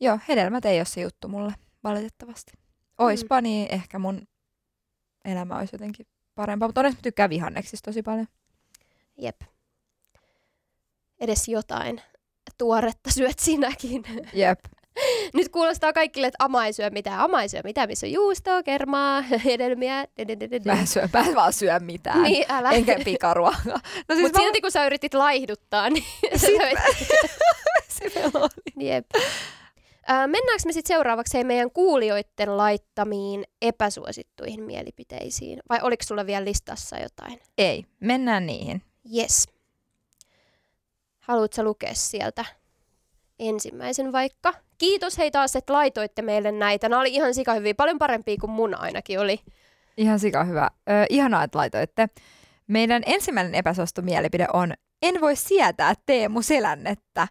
joo, 0.00 0.18
hedelmät 0.28 0.64
ei 0.64 0.78
ole 0.78 0.84
se 0.84 1.00
juttu 1.00 1.28
mulle, 1.28 1.52
valitettavasti. 1.84 2.52
Oispa 2.98 3.40
niin, 3.40 3.66
ehkä 3.70 3.98
mun 3.98 4.28
elämä 5.24 5.58
olisi 5.58 5.74
jotenkin 5.74 6.06
parempaa, 6.34 6.68
mutta 6.68 6.80
onneksi 6.80 6.98
mä 6.98 7.02
tykkään 7.02 7.30
vihanneksista 7.30 7.90
tosi 7.90 8.02
paljon. 8.02 8.26
Jep. 9.18 9.40
Edes 11.20 11.48
jotain 11.48 12.00
tuoretta 12.58 13.10
syöt 13.16 13.38
sinäkin. 13.38 14.02
Jep. 14.32 14.58
Nyt 15.34 15.48
kuulostaa 15.48 15.92
kaikille, 15.92 16.26
että 16.26 16.44
ama 16.44 16.66
ei 16.66 16.72
syö 16.72 16.90
mitään. 16.90 17.20
Ama 17.20 17.42
ei 17.42 17.48
syö 17.48 17.60
mitään, 17.64 17.88
missä 17.88 18.06
on 18.06 18.12
juustoa, 18.12 18.62
kermaa, 18.62 19.20
hedelmiä. 19.44 20.04
Mä 20.64 20.72
en, 20.72 20.86
syö, 20.86 21.08
mä 21.12 21.20
en 21.20 21.34
vaan 21.34 21.52
syö 21.52 21.80
mitään. 21.80 22.22
Niin, 22.22 22.44
älä. 22.48 22.70
Enkä 22.70 22.96
pikaruokaa. 23.04 23.80
No 24.08 24.14
siis 24.14 24.20
Mutta 24.22 24.38
mä... 24.38 24.44
silti 24.44 24.60
kun 24.60 24.70
sä 24.70 24.86
yritit 24.86 25.14
laihduttaa, 25.14 25.90
niin 25.90 26.04
sä 26.36 26.46
söit- 26.46 26.74
mä... 28.34 28.48
Jep. 28.80 29.06
Mennäänkö 30.08 30.62
me 30.66 30.72
sitten 30.72 30.94
seuraavaksi 30.96 31.34
hei 31.34 31.44
meidän 31.44 31.70
kuulijoiden 31.70 32.56
laittamiin 32.56 33.44
epäsuosittuihin 33.62 34.62
mielipiteisiin? 34.62 35.60
Vai 35.68 35.78
oliko 35.82 36.02
sulla 36.04 36.26
vielä 36.26 36.44
listassa 36.44 36.98
jotain? 36.98 37.40
Ei, 37.58 37.84
mennään 38.00 38.46
niihin. 38.46 38.82
Yes. 39.16 39.48
Haluatko 41.30 41.62
lukea 41.62 41.94
sieltä 41.94 42.44
ensimmäisen 43.38 44.12
vaikka? 44.12 44.54
Kiitos 44.78 45.18
hei 45.18 45.30
taas, 45.30 45.56
että 45.56 45.72
laitoitte 45.72 46.22
meille 46.22 46.52
näitä. 46.52 46.88
Nämä 46.88 47.00
oli 47.00 47.14
ihan 47.14 47.34
sika 47.34 47.54
hyviä, 47.54 47.74
paljon 47.74 47.98
parempia 47.98 48.36
kuin 48.40 48.50
mun 48.50 48.74
ainakin 48.74 49.20
oli. 49.20 49.40
Ihan 49.96 50.18
sika 50.18 50.44
hyvä. 50.44 50.70
Ö, 50.90 50.92
ihanaa, 51.10 51.42
että 51.42 51.58
laitoitte. 51.58 52.08
Meidän 52.66 53.02
ensimmäinen 53.06 53.54
epäsuosittu 53.54 54.02
mielipide 54.02 54.46
on, 54.52 54.74
en 55.02 55.20
voi 55.20 55.36
sietää 55.36 55.94
Teemu 56.06 56.42
Selännettä. 56.42 57.28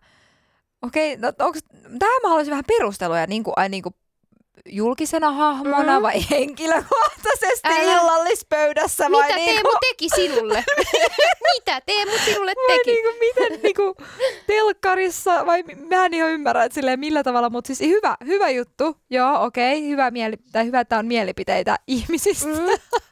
Okei, 0.82 1.18
no 1.18 1.34
onks, 1.40 1.60
mä 1.90 2.30
haluaisin 2.30 2.52
vähän 2.52 2.66
perusteluja, 2.68 3.28
niin 3.28 3.44
kuin, 3.44 3.54
ai, 3.58 3.70
niin 3.70 3.84
kuin 3.84 3.96
julkisena 4.72 5.32
hahmona 5.32 5.98
Mm. 6.00 6.04
vai 6.04 6.14
henkilökohtaisesti 6.32 7.68
Älä. 7.68 7.94
illallispöydässä 7.94 9.12
vai 9.12 9.22
Mitä 9.24 9.36
niin 9.36 9.50
Teemu 9.56 9.70
teki 9.90 10.10
sinulle? 10.16 10.64
Mitä 11.54 11.82
Teemu 11.86 12.12
sinulle 12.26 12.54
vai 12.70 12.78
teki? 12.78 12.92
niin 12.92 13.04
kuin, 13.04 13.16
miten 13.20 13.60
niin 13.64 13.76
kuin, 13.76 13.96
telkkarissa, 14.48 15.46
vai 15.46 15.64
mä 15.64 16.06
en 16.06 16.14
ihan 16.14 16.30
ymmärrä, 16.32 16.64
että 16.64 16.74
silleen 16.74 17.00
millä 17.00 17.24
tavalla, 17.24 17.50
mutta 17.50 17.68
siis 17.68 17.80
hyvä, 17.92 18.18
hyvä 18.26 18.50
juttu, 18.50 18.98
joo, 19.10 19.44
okei, 19.44 19.88
hyvä, 19.90 20.12
mieli, 20.12 20.36
tai 20.52 20.66
hyvä, 20.66 20.80
että 20.80 20.98
on 21.00 21.06
mielipiteitä 21.06 21.76
ihmisistä. 21.88 22.48
Mm. 22.48 22.56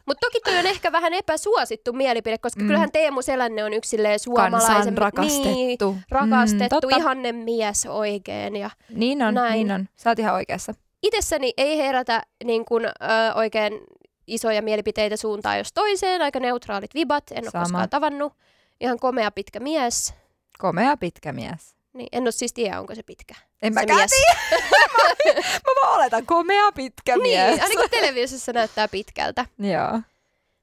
Mutta 0.06 0.28
toki 0.28 0.40
toi 0.46 0.58
on 0.60 0.66
ehkä 0.66 0.92
vähän 0.92 1.14
epäsuosittu 1.14 1.94
mielipide, 1.94 2.38
koska 2.38 2.62
Mm. 2.62 2.68
kyllähän 2.68 2.92
Teemu 2.92 3.22
Selänne 3.22 3.64
on 3.64 3.74
yksi 3.74 3.98
suomalaisen... 4.24 4.98
Rakastettu. 4.98 5.50
Niin, 5.54 5.78
rakastettu, 6.12 6.76
Mm, 6.76 6.82
totta. 6.82 6.98
ihanne 6.98 7.32
mies 7.32 7.86
oikein. 7.86 8.56
Ja 8.56 8.70
Niin 8.90 9.22
on, 9.24 9.34
Näin. 9.34 9.54
niin 9.54 9.72
on. 9.72 9.90
Sä 9.96 10.10
oot 10.10 10.20
ihan 10.20 10.36
oikeassa. 10.36 10.74
Itsessäni 11.04 11.54
ei 11.58 11.78
herätä 11.78 12.24
niin 12.44 12.66
kun, 12.66 12.86
ö, 12.86 12.92
oikein 13.36 13.82
isoja 14.28 14.62
mielipiteitä 14.62 15.18
suuntaan 15.18 15.58
jos 15.58 15.74
toiseen, 15.74 16.22
aika 16.22 16.40
neutraalit 16.40 16.94
vibat, 16.94 17.24
en 17.32 17.44
ole 17.44 17.52
Sama. 17.52 17.64
koskaan 17.64 17.90
tavannut. 17.90 18.34
Ihan 18.82 19.00
komea 19.00 19.32
pitkä 19.32 19.60
mies. 19.60 20.14
Komea 20.58 20.98
pitkä 20.98 21.32
mies. 21.34 21.76
Niin, 21.94 22.08
en 22.12 22.24
ole 22.24 22.32
siis 22.32 22.54
tiedä, 22.54 22.80
onko 22.80 22.96
se 22.96 23.04
pitkä. 23.04 23.36
En 23.62 23.74
mäkään 23.74 24.00
mies. 24.00 24.12
Mä 25.66 25.72
vaan 25.84 25.96
oletan, 26.00 26.26
komea 26.26 26.72
pitkä 26.72 27.18
mies. 27.18 27.50
Niin, 27.52 27.64
ainakin 27.64 27.90
televisiossa 27.90 28.54
näyttää 28.54 28.88
pitkältä. 28.88 29.46
Joo. 29.60 30.00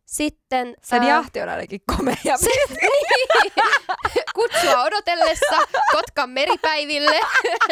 Sitten 0.05 0.75
Sen 0.83 1.03
ää, 1.03 1.09
jahti 1.09 1.40
on 1.40 1.49
ainakin 1.49 1.81
komea 1.97 2.37
se, 2.37 2.47
niin, 2.81 3.53
kutsua 4.35 4.83
odotellessa 4.83 5.57
Kotkan 5.92 6.31
meripäiville, 6.31 7.20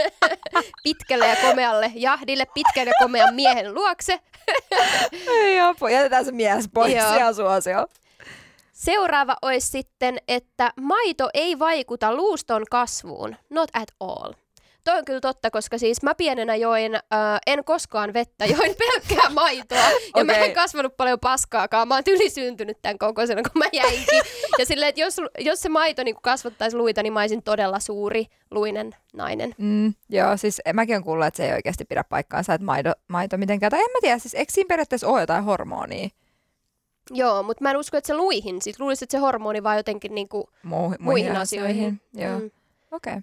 pitkälle 0.82 1.28
ja 1.28 1.36
komealle 1.36 1.92
jahdille, 1.94 2.46
pitkän 2.54 2.86
ja 2.86 2.92
komean 2.98 3.34
miehen 3.34 3.74
luokse. 3.74 4.20
Apu, 5.68 5.86
jätetään 5.86 6.24
se 6.24 6.32
mies 6.32 6.68
pois 6.74 6.94
Joo. 6.94 7.18
ja 7.18 7.32
suosio. 7.32 7.86
Seuraava 8.72 9.36
olisi 9.42 9.68
sitten, 9.68 10.18
että 10.28 10.72
maito 10.80 11.30
ei 11.34 11.58
vaikuta 11.58 12.14
luuston 12.14 12.62
kasvuun. 12.70 13.36
Not 13.50 13.70
at 13.74 13.88
all. 14.00 14.32
Toi 14.84 14.98
on 14.98 15.04
kyllä 15.04 15.20
totta, 15.20 15.50
koska 15.50 15.78
siis 15.78 16.02
mä 16.02 16.14
pienenä 16.14 16.56
join, 16.56 16.94
äh, 16.94 17.00
en 17.46 17.64
koskaan 17.64 18.12
vettä, 18.12 18.44
join 18.56 18.74
pelkkää 18.78 19.30
maitoa. 19.30 19.90
Ja 20.16 20.24
mä 20.24 20.32
Okei. 20.32 20.44
en 20.44 20.54
kasvanut 20.54 20.96
paljon 20.96 21.20
paskaakaan. 21.20 21.88
Mä 21.88 21.94
oon 21.94 22.02
ylisyntynyt 22.06 22.78
tämän 22.82 22.98
kokoisena, 22.98 23.42
kun 23.42 23.58
mä 23.58 23.64
jäinkin. 23.72 24.22
Ja 24.58 24.66
silleen, 24.66 24.88
että 24.88 25.00
jos, 25.00 25.16
jos 25.38 25.60
se 25.62 25.68
maito 25.68 26.02
niin 26.02 26.16
kasvattaisi 26.22 26.76
luita, 26.76 27.02
niin 27.02 27.12
mä 27.12 27.20
olisin 27.20 27.42
todella 27.42 27.80
suuri 27.80 28.26
luinen 28.50 28.94
nainen. 29.12 29.54
Mm, 29.58 29.94
joo, 30.08 30.36
siis 30.36 30.60
mäkin 30.74 30.96
on 30.96 31.04
kuullut, 31.04 31.26
että 31.26 31.36
se 31.36 31.46
ei 31.46 31.52
oikeasti 31.52 31.84
pidä 31.84 32.04
paikkaansa, 32.04 32.54
että 32.54 32.64
maito, 32.64 32.92
maito 33.08 33.36
mitenkään. 33.38 33.70
Tai 33.70 33.80
en 33.80 33.90
mä 33.92 33.98
tiedä, 34.00 34.18
siis 34.18 34.34
eikö 34.34 34.52
siinä 34.52 34.68
periaatteessa 34.68 35.08
ole 35.08 35.20
jotain 35.20 35.44
hormonia 35.44 36.08
Joo, 37.10 37.42
mutta 37.42 37.62
mä 37.62 37.70
en 37.70 37.76
usko, 37.76 37.96
että 37.96 38.06
se 38.06 38.14
luihin. 38.14 38.62
Siis 38.62 38.80
luulisin, 38.80 39.04
että 39.04 39.16
se 39.16 39.18
hormoni 39.18 39.62
vaan 39.62 39.76
jotenkin 39.76 40.14
niinku 40.14 40.50
muu, 40.62 40.78
muihin, 40.80 41.02
muihin 41.04 41.36
asioihin. 41.36 42.00
Joo, 42.14 42.38
Mm. 42.38 42.50
okei. 42.92 43.12
Okay. 43.12 43.22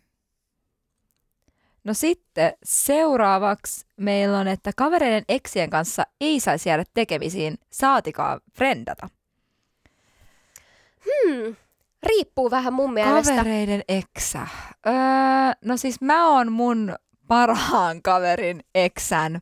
No 1.90 1.94
sitten 1.94 2.54
seuraavaksi 2.64 3.86
meillä 3.98 4.40
on, 4.40 4.48
että 4.48 4.72
kavereiden 4.76 5.24
eksien 5.30 5.70
kanssa 5.70 6.04
ei 6.22 6.40
saisi 6.40 6.70
jäädä 6.70 6.84
tekemisiin, 6.94 7.58
saatikaan 7.72 8.42
frendata. 8.58 9.10
Hmm. 11.06 11.56
Riippuu 12.04 12.52
vähän 12.52 12.74
mun 12.74 12.94
mielestä. 12.94 13.36
Kavereiden 13.36 13.82
eksä. 13.88 14.48
Öö, 14.88 14.94
no 15.66 15.78
siis 15.78 16.02
mä 16.02 16.30
oon 16.30 16.52
mun 16.52 16.96
parhaan 17.28 18.02
kaverin 18.02 18.64
eksän 18.76 19.40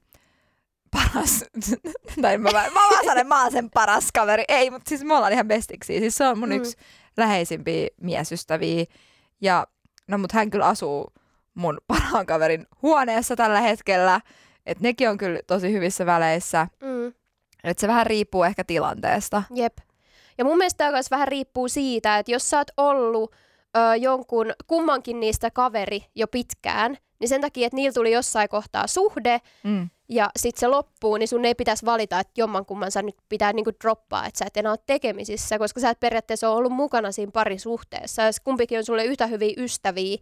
paras, 0.92 1.46
tai 2.22 2.38
mä, 2.38 2.50
mä, 2.52 2.64
mä 2.74 2.82
vaan 2.92 3.06
sanon, 3.06 3.28
mä 3.28 3.44
oon 3.44 3.52
sen 3.52 3.70
paras 3.70 4.12
kaveri. 4.14 4.44
Ei, 4.48 4.70
mutta 4.70 4.90
siis 4.90 5.04
me 5.04 5.16
ollaan 5.16 5.34
ihan 5.34 5.48
bestiksi. 5.48 6.00
Siis 6.00 6.16
se 6.16 6.28
on 6.28 6.40
mun 6.40 6.50
mm. 6.50 6.56
yksi 6.56 6.78
läheisimpiä 7.18 7.88
miesystäviä. 8.02 8.86
Ja 9.42 9.68
no 10.08 10.18
mut 10.18 10.32
hän 10.32 10.50
kyllä 10.50 10.68
asuu 10.68 11.14
mun 11.58 11.78
parhaan 11.88 12.26
kaverin 12.26 12.66
huoneessa 12.82 13.36
tällä 13.36 13.62
hetkellä. 13.62 14.22
Että 14.66 14.84
nekin 14.84 15.10
on 15.10 15.18
kyllä 15.18 15.40
tosi 15.48 15.72
hyvissä 15.74 16.06
väleissä. 16.06 16.68
Mm. 16.84 17.14
Että 17.64 17.82
se 17.82 17.88
vähän 17.88 18.06
riippuu 18.08 18.44
ehkä 18.44 18.64
tilanteesta. 18.64 19.44
Jep. 19.56 19.78
Ja 20.38 20.46
mun 20.46 20.58
mielestä 20.58 20.78
tämä 20.78 20.92
myös 20.92 21.12
vähän 21.12 21.28
riippuu 21.28 21.68
siitä, 21.68 22.18
että 22.18 22.32
jos 22.32 22.50
sä 22.50 22.58
oot 22.58 22.72
ollut 22.78 23.32
ö, 23.78 23.96
jonkun 23.96 24.54
kummankin 24.68 25.20
niistä 25.20 25.52
kaveri 25.52 26.06
jo 26.16 26.28
pitkään, 26.28 26.98
Niin 27.20 27.30
sen 27.30 27.42
takia, 27.42 27.66
että 27.68 27.76
niillä 27.76 27.94
tuli 27.94 28.12
jossain 28.12 28.50
kohtaa 28.50 28.88
suhde, 28.88 29.42
Mm. 29.64 29.90
ja 30.10 30.30
sitten 30.40 30.60
se 30.60 30.68
loppuu, 30.68 31.18
niin 31.18 31.28
sun 31.28 31.46
ei 31.46 31.56
pitäisi 31.56 31.86
valita, 31.86 32.20
että 32.20 32.34
jommankumman 32.38 32.92
sä 32.92 33.02
nyt 33.02 33.16
pitää 33.30 33.54
niinku 33.54 33.72
droppaa, 33.84 34.26
että 34.26 34.38
sä 34.38 34.46
et 34.46 34.58
enää 34.58 34.72
ole 34.72 34.80
tekemisissä, 34.86 35.58
koska 35.60 35.80
sä 35.80 35.90
et 35.90 36.00
periaatteessa 36.00 36.50
ole 36.50 36.58
ollut 36.58 36.72
mukana 36.72 37.12
siinä 37.12 37.32
parisuhteessa. 37.32 38.24
Jos 38.24 38.40
kumpikin 38.40 38.78
on 38.78 38.86
sulle 38.86 39.06
yhtä 39.06 39.28
hyviä 39.28 39.54
ystäviä, 39.58 40.18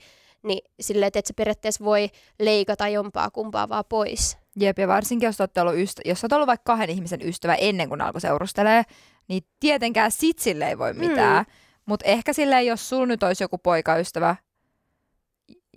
niin 0.46 0.72
silleen, 0.80 1.08
että 1.08 1.20
et 1.20 1.26
sä 1.26 1.34
periaatteessa 1.38 1.86
voi 1.86 2.10
leikata 2.40 2.88
jompaa 2.88 3.32
kumpaa 3.32 3.70
vaan 3.70 3.84
pois. 3.90 4.38
Jep, 4.60 4.80
ja 4.80 4.88
varsinkin 4.88 5.28
jos, 5.28 5.42
olette 5.42 5.62
ollut 5.62 5.76
ystä- 5.76 6.02
jos 6.06 6.24
olet 6.24 6.34
ollut 6.34 6.48
vaikka 6.48 6.74
kahden 6.74 6.90
ihmisen 6.90 7.22
ystävä 7.28 7.56
ennen 7.56 7.90
kuin 7.90 8.02
alkoi 8.02 8.22
seurustelee, 8.22 8.84
niin 9.28 9.44
tietenkään 9.60 10.12
sit 10.12 10.40
sille 10.40 10.68
ei 10.70 10.78
voi 10.78 10.94
mitään. 10.94 11.46
Mm. 11.46 11.52
Mutta 11.86 12.06
ehkä 12.06 12.34
silleen, 12.34 12.66
jos 12.66 12.90
sulla 12.90 13.06
nyt 13.06 13.24
olisi 13.24 13.44
joku 13.44 13.58
poikaystävä, 13.58 14.36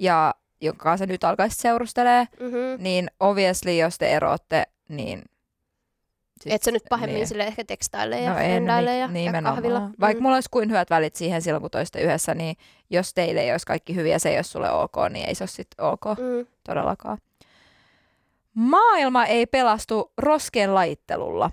ja 0.00 0.34
jonka 0.60 0.82
kanssa 0.82 1.06
nyt 1.06 1.24
alkaisi 1.24 1.56
seurustelee, 1.56 2.26
Mm-hmm. 2.40 2.82
niin 2.82 3.10
obviously, 3.20 3.76
jos 3.76 3.98
te 3.98 4.10
eroatte, 4.10 4.64
niin... 4.88 5.22
sit- 6.42 6.52
Et 6.52 6.62
sä 6.62 6.70
nyt 6.70 6.82
pahemmin 6.90 7.14
niin. 7.14 7.26
sille 7.26 7.44
ehkä 7.44 7.64
tekstailee 7.64 8.20
ja 8.22 8.30
No 8.30 8.34
no 8.38 8.40
en, 8.44 8.62
mik- 8.64 8.82
ja, 8.86 8.94
ja 8.94 9.08
nimenomaan. 9.08 9.54
kahvilla. 9.54 9.90
Vaikka 10.00 10.20
Mm. 10.20 10.22
mulla 10.22 10.36
olisi 10.36 10.48
kuin 10.50 10.68
hyvät 10.70 10.90
välit 10.90 11.14
siihen 11.16 11.42
silloin, 11.42 11.60
kun 11.60 11.70
toiste 11.70 12.00
yhdessä, 12.00 12.34
niin 12.34 12.56
jos 12.90 13.14
teille 13.14 13.40
ei 13.40 13.52
olisi 13.52 13.66
kaikki 13.66 13.94
hyviä, 13.94 14.18
se 14.18 14.28
ei 14.28 14.36
ole 14.36 14.42
sulle 14.42 14.70
ok, 14.70 14.94
niin 15.10 15.28
ei 15.28 15.34
se 15.34 15.42
ole 15.44 15.48
sitten 15.48 15.84
ok 15.86 16.04
Mm. 16.18 16.46
todellakaan. 16.64 17.18
Maailma 18.54 19.24
ei 19.26 19.46
pelastu 19.46 20.12
roskeen 20.18 20.74
lajittelulla. 20.74 21.50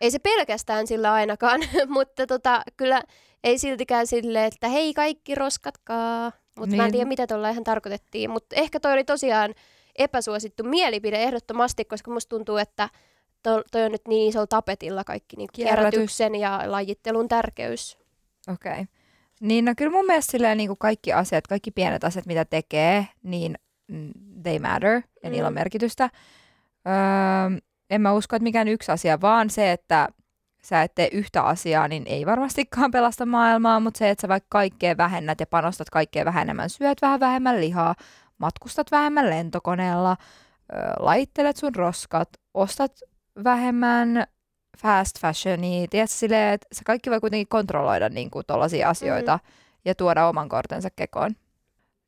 Ei 0.00 0.10
se 0.10 0.18
pelkästään 0.18 0.86
sillä 0.86 1.12
ainakaan, 1.12 1.60
mutta 1.88 2.26
tota, 2.26 2.62
kyllä 2.76 3.02
ei 3.44 3.58
siltikään 3.58 4.06
sille, 4.06 4.46
että 4.46 4.68
hei 4.68 4.94
kaikki 4.94 5.34
roskatkaa. 5.34 6.32
Mutta 6.58 6.76
mä 6.76 6.82
en 6.82 6.86
Niin. 6.86 6.92
tiedä, 6.92 7.08
mitä 7.08 7.26
tuolla 7.26 7.48
ihan 7.50 7.64
tarkoitettiin. 7.64 8.30
Mutta 8.30 8.56
ehkä 8.56 8.80
toi 8.80 8.92
oli 8.92 9.04
tosiaan 9.04 9.54
epäsuosittu 9.98 10.64
mielipide 10.64 11.22
ehdottomasti, 11.22 11.84
koska 11.84 12.10
musta 12.10 12.28
tuntuu, 12.36 12.56
että 12.56 12.88
to, 13.42 13.62
toi 13.72 13.82
on 13.82 13.92
nyt 13.92 14.08
niin 14.08 14.28
isolla 14.28 14.46
tapetilla 14.46 15.04
kaikki 15.04 15.36
niin 15.36 15.48
Kierrätys. 15.52 15.90
kierrätyksen 15.90 16.34
ja 16.34 16.62
lajittelun 16.66 17.28
tärkeys. 17.28 17.98
Okei. 18.48 18.72
Okay. 18.72 18.86
Niin 19.40 19.64
no 19.64 19.72
kyllä 19.76 19.92
mun 19.92 20.06
mielestä 20.06 20.30
silleen, 20.30 20.56
niin 20.56 20.68
kuin 20.68 20.78
kaikki 20.78 21.12
asiat, 21.12 21.46
kaikki 21.46 21.70
pienet 21.70 22.04
asiat, 22.04 22.26
mitä 22.26 22.44
tekee, 22.44 23.06
niin 23.22 23.58
mm, 23.88 24.10
they 24.42 24.58
matter 24.58 25.02
ja 25.22 25.30
niillä 25.30 25.46
on 25.46 25.52
Mm. 25.52 25.58
merkitystä. 25.58 26.10
Öö, 26.86 27.58
en 27.90 28.00
mä 28.00 28.12
usko, 28.12 28.36
että 28.36 28.42
mikään 28.44 28.68
yksi 28.68 28.92
asia, 28.92 29.20
vaan 29.20 29.50
se, 29.50 29.72
että 29.72 30.08
sä 30.62 30.82
et 30.82 30.94
tee 30.94 31.08
yhtä 31.12 31.42
asiaa, 31.42 31.88
niin 31.88 32.02
ei 32.06 32.26
varmastikaan 32.26 32.90
pelasta 32.90 33.26
maailmaa, 33.26 33.80
mutta 33.80 33.98
se, 33.98 34.10
että 34.10 34.22
sä 34.22 34.28
vaikka 34.28 34.46
kaikkea 34.50 34.96
vähennät 34.96 35.40
ja 35.40 35.46
panostat 35.46 35.90
kaikkea 35.90 36.24
vähemmän, 36.24 36.70
syöt 36.70 37.02
vähän 37.02 37.20
vähemmän 37.20 37.60
lihaa, 37.60 37.94
matkustat 38.38 38.90
vähemmän 38.90 39.30
lentokoneella, 39.30 40.16
öö, 40.74 40.80
laittelet 40.98 41.56
sun 41.56 41.74
roskat, 41.74 42.28
ostat 42.54 42.92
vähemmän 43.44 44.26
fast 44.78 45.18
fashionia, 45.20 45.86
tiedätkö, 45.90 46.16
silleen, 46.16 46.54
että 46.54 46.66
se 46.72 46.84
kaikki 46.84 47.10
voi 47.10 47.20
kuitenkin 47.20 47.48
kontrolloida 47.48 48.08
niin 48.08 48.30
kuin 48.30 48.46
tollaisia 48.46 48.88
asioita 48.88 49.38
ja 49.84 49.94
tuoda 49.94 50.28
oman 50.28 50.48
kortensa 50.48 50.88
kekoon. 50.96 51.36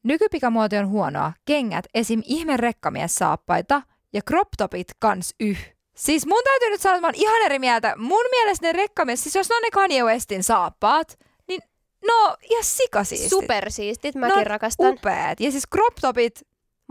Nykypikamuoti 0.03 0.77
on 0.77 0.89
huonoa. 0.89 1.33
Kengät, 1.45 1.85
esim. 1.95 2.23
ihme 2.25 2.57
rekkamies 2.57 3.15
saappaita 3.15 3.83
ja 4.13 4.21
crop 4.29 4.49
topit 4.59 4.89
kans 4.99 5.35
yh. 5.41 5.59
Siis 5.97 6.27
mun 6.27 6.43
täytyy 6.45 6.71
nyt 6.71 6.81
sanoa, 6.81 6.97
että 6.97 7.01
mä 7.01 7.07
oon 7.07 7.15
ihan 7.15 7.43
eri 7.43 7.59
mieltä. 7.59 7.95
Mun 7.97 8.25
mielestä 8.31 8.67
ne 8.67 8.73
rekkamies, 8.73 9.23
siis 9.23 9.35
jos 9.35 9.49
ne 9.49 9.57
on 9.57 9.63
ne 9.63 9.71
Kanye 9.71 10.05
Westin 10.05 10.43
saappaat, 10.45 11.19
niin 11.49 11.61
no 12.07 12.37
ihan 12.51 12.65
sikasiistit. 12.65 13.31
Supersiistit, 13.31 14.15
No, 14.15 14.21
mäkin 14.21 14.47
rakastan. 14.47 14.93
Upeat. 14.93 15.41
Ja 15.41 15.51
siis 15.51 15.65
crop 15.73 15.95
topit, 16.01 16.41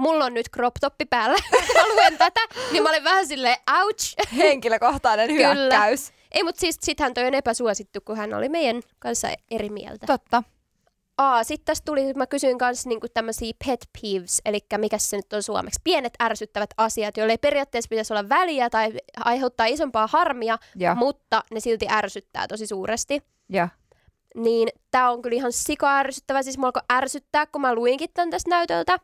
Mulla 0.02 0.26
on 0.26 0.34
nyt 0.34 0.50
crop 0.56 0.74
toppi 0.82 1.06
päällä, 1.06 1.36
mä 1.76 1.88
luen 1.94 2.18
tätä, 2.18 2.40
niin 2.72 2.84
mä 2.84 2.90
olin 2.90 3.04
vähän 3.04 3.28
silleen, 3.28 3.58
ouch. 3.84 4.16
henkilökohtainen 4.38 5.28
Kyllä. 5.28 5.54
hyökkäys. 5.54 6.12
Ei, 6.32 6.44
mutta 6.44 6.60
siis 6.62 6.78
sittenhän 6.82 7.14
toi 7.14 7.26
on 7.26 7.34
epäsuosittu, 7.34 8.00
kun 8.06 8.18
hän 8.18 8.34
oli 8.34 8.50
meidän 8.50 8.82
kanssa 9.00 9.28
eri 9.52 9.70
mieltä. 9.70 10.06
Totta. 10.06 10.44
Aa, 11.18 11.44
sitten 11.44 11.66
tässä 11.66 11.84
tuli, 11.86 12.14
mä 12.14 12.28
kysyin 12.28 12.58
kanssa 12.58 12.90
niinku 12.90 13.08
tämmöisiä 13.14 13.54
pet 13.66 13.90
peeves, 14.02 14.42
eli 14.46 14.60
mikä 14.78 14.98
se 14.98 15.18
nyt 15.18 15.34
on 15.34 15.44
suomeksi, 15.44 15.80
pienet 15.84 16.14
ärsyttävät 16.24 16.70
asiat, 16.78 17.18
joille 17.18 17.34
ei 17.34 17.38
periaatteessa 17.38 17.90
pitäisi 17.90 18.14
olla 18.14 18.30
väliä 18.30 18.70
tai 18.70 18.92
aiheuttaa 19.26 19.66
isompaa 19.66 20.08
harmia, 20.12 20.58
Ja, 20.76 20.96
mutta 20.96 21.44
ne 21.54 21.60
silti 21.60 21.88
ärsyttää 21.92 22.48
tosi 22.48 22.68
suuresti. 22.68 23.22
ja. 23.50 23.68
Niin 24.36 24.70
tää 24.92 25.12
on 25.12 25.22
kyllä 25.22 25.36
ihan 25.36 25.52
sika 25.54 25.98
ärsyttävä, 25.98 26.44
siis 26.44 26.58
mua 26.58 26.68
alkoi 26.68 26.82
ärsyttää, 26.94 27.46
kun 27.46 27.62
mä 27.62 27.76
luinkin 27.76 28.10
tän 28.14 28.30
tästä 28.30 28.50
näytöltä. 28.50 29.00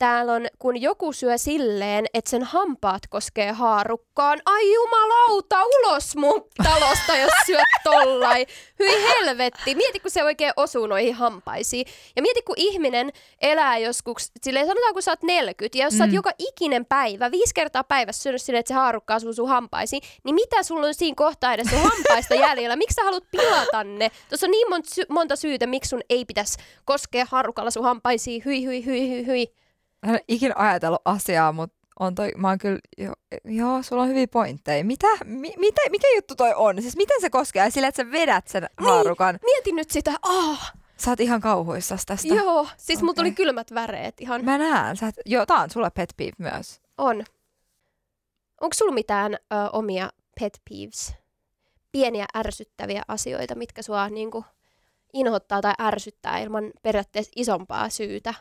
Täällä 0.00 0.32
on, 0.32 0.46
kun 0.58 0.80
joku 0.82 1.12
syö 1.12 1.38
silleen, 1.38 2.06
että 2.14 2.30
sen 2.30 2.42
hampaat 2.42 3.02
koskee 3.10 3.52
haarukkaan. 3.52 4.38
Ai 4.44 4.72
jumalauta, 4.74 5.64
ulos 5.64 6.16
mun 6.16 6.44
talosta, 6.64 7.16
jos 7.16 7.30
syöt 7.46 7.62
tollai. 7.84 8.46
Hyi 8.78 9.02
helvetti. 9.02 9.74
Mieti, 9.74 10.00
kun 10.00 10.10
se 10.10 10.24
oikein 10.24 10.52
osuu 10.56 10.86
noihin 10.86 11.14
hampaisiin. 11.14 11.86
Ja 12.16 12.22
mieti, 12.22 12.42
kun 12.42 12.54
ihminen 12.58 13.12
elää 13.40 13.78
joskus, 13.78 14.30
silleen 14.42 14.66
sanotaan, 14.66 14.92
kun 14.92 15.02
sä 15.02 15.10
oot 15.12 15.22
40, 15.22 15.78
ja 15.78 15.84
jos 15.84 15.98
sä 15.98 16.04
oot 16.04 16.10
Mm. 16.10 16.14
joka 16.14 16.30
ikinen 16.38 16.86
päivä, 16.86 17.30
viisi 17.30 17.54
kertaa 17.54 17.84
päivässä 17.84 18.22
syönyt 18.22 18.42
silleen, 18.42 18.60
että 18.60 18.68
se 18.68 18.74
haarukka 18.74 19.14
asuu 19.14 19.32
sun 19.32 19.48
hampaisiin, 19.48 20.02
niin 20.24 20.34
mitä 20.34 20.62
sulla 20.62 20.86
on 20.86 20.94
siinä 20.94 21.14
kohtaa 21.16 21.54
edes 21.54 21.66
sun 21.70 21.78
hampaista 21.92 22.34
jäljellä? 22.34 22.76
Miksi 22.76 22.94
sä 22.94 23.04
haluat 23.04 23.24
pilata 23.30 23.84
ne? 23.84 24.10
Tuossa 24.28 24.46
on 24.46 24.50
niin 24.50 24.66
monta, 24.70 24.90
sy- 24.94 25.06
monta 25.08 25.36
syytä, 25.36 25.66
miksi 25.66 25.88
sun 25.88 26.00
ei 26.10 26.24
pitäisi 26.24 26.58
koskea 26.84 27.26
haarukalla 27.30 27.70
sun 27.70 27.84
hampaisiin. 27.84 28.42
Hyi, 28.44 28.64
hyi, 28.64 28.84
hyi, 28.86 29.08
hyi, 29.10 29.26
hyi. 29.26 29.59
En 30.02 30.10
ole 30.10 30.24
ikinä 30.28 30.54
ajatellut 30.56 31.02
asiaa, 31.04 31.52
mutta 31.52 31.76
on 32.00 32.14
toi, 32.14 32.32
mä 32.36 32.48
oon 32.48 32.58
kyllä, 32.58 32.78
jo, 32.98 33.12
joo, 33.44 33.82
sulla 33.82 34.02
on 34.02 34.08
hyviä 34.08 34.26
pointteja. 34.28 34.84
Mitä, 34.84 35.06
mi, 35.24 35.52
mitä, 35.56 35.80
mikä 35.90 36.06
juttu 36.16 36.34
toi 36.36 36.52
on? 36.56 36.82
Siis 36.82 36.96
miten 36.96 37.20
se 37.20 37.30
koskee? 37.30 37.70
Sillä, 37.70 37.88
että 37.88 38.02
sä 38.04 38.10
vedät 38.10 38.48
sen 38.48 38.66
haarukan. 38.76 39.38
Mieti 39.44 39.72
nyt 39.72 39.90
sitä. 39.90 40.12
Ah, 40.22 40.72
Sä 40.96 41.10
oot 41.10 41.20
ihan 41.20 41.40
kauhuissas 41.40 42.06
tästä. 42.06 42.34
joo. 42.34 42.66
Siis 42.76 43.02
mulla 43.02 43.14
tuli 43.14 43.32
kylmät 43.32 43.74
väreet 43.74 44.20
ihan. 44.20 44.44
Mä 44.44 44.58
näen. 44.58 44.96
Sä 44.96 45.06
et, 45.08 45.14
joo, 45.26 45.46
tää 45.46 45.56
on 45.60 45.70
sulle 45.70 45.90
pet 45.90 46.14
peeve 46.16 46.32
myös. 46.38 46.80
On. 46.98 47.24
Onko 48.60 48.74
sulla 48.74 48.92
mitään 48.92 49.34
ö, 49.34 49.38
omia 49.72 50.10
pet 50.40 50.60
peeves? 50.70 51.14
Pieniä 51.92 52.26
ärsyttäviä 52.36 53.02
asioita, 53.08 53.54
mitkä 53.54 53.82
sua 53.82 54.08
niinku 54.08 54.44
inhottaa 55.12 55.60
tai 55.60 55.74
ärsyttää 55.80 56.38
ilman 56.38 56.70
periaatteessa 56.82 57.32
isompaa 57.36 57.88
syytä? 57.88 58.34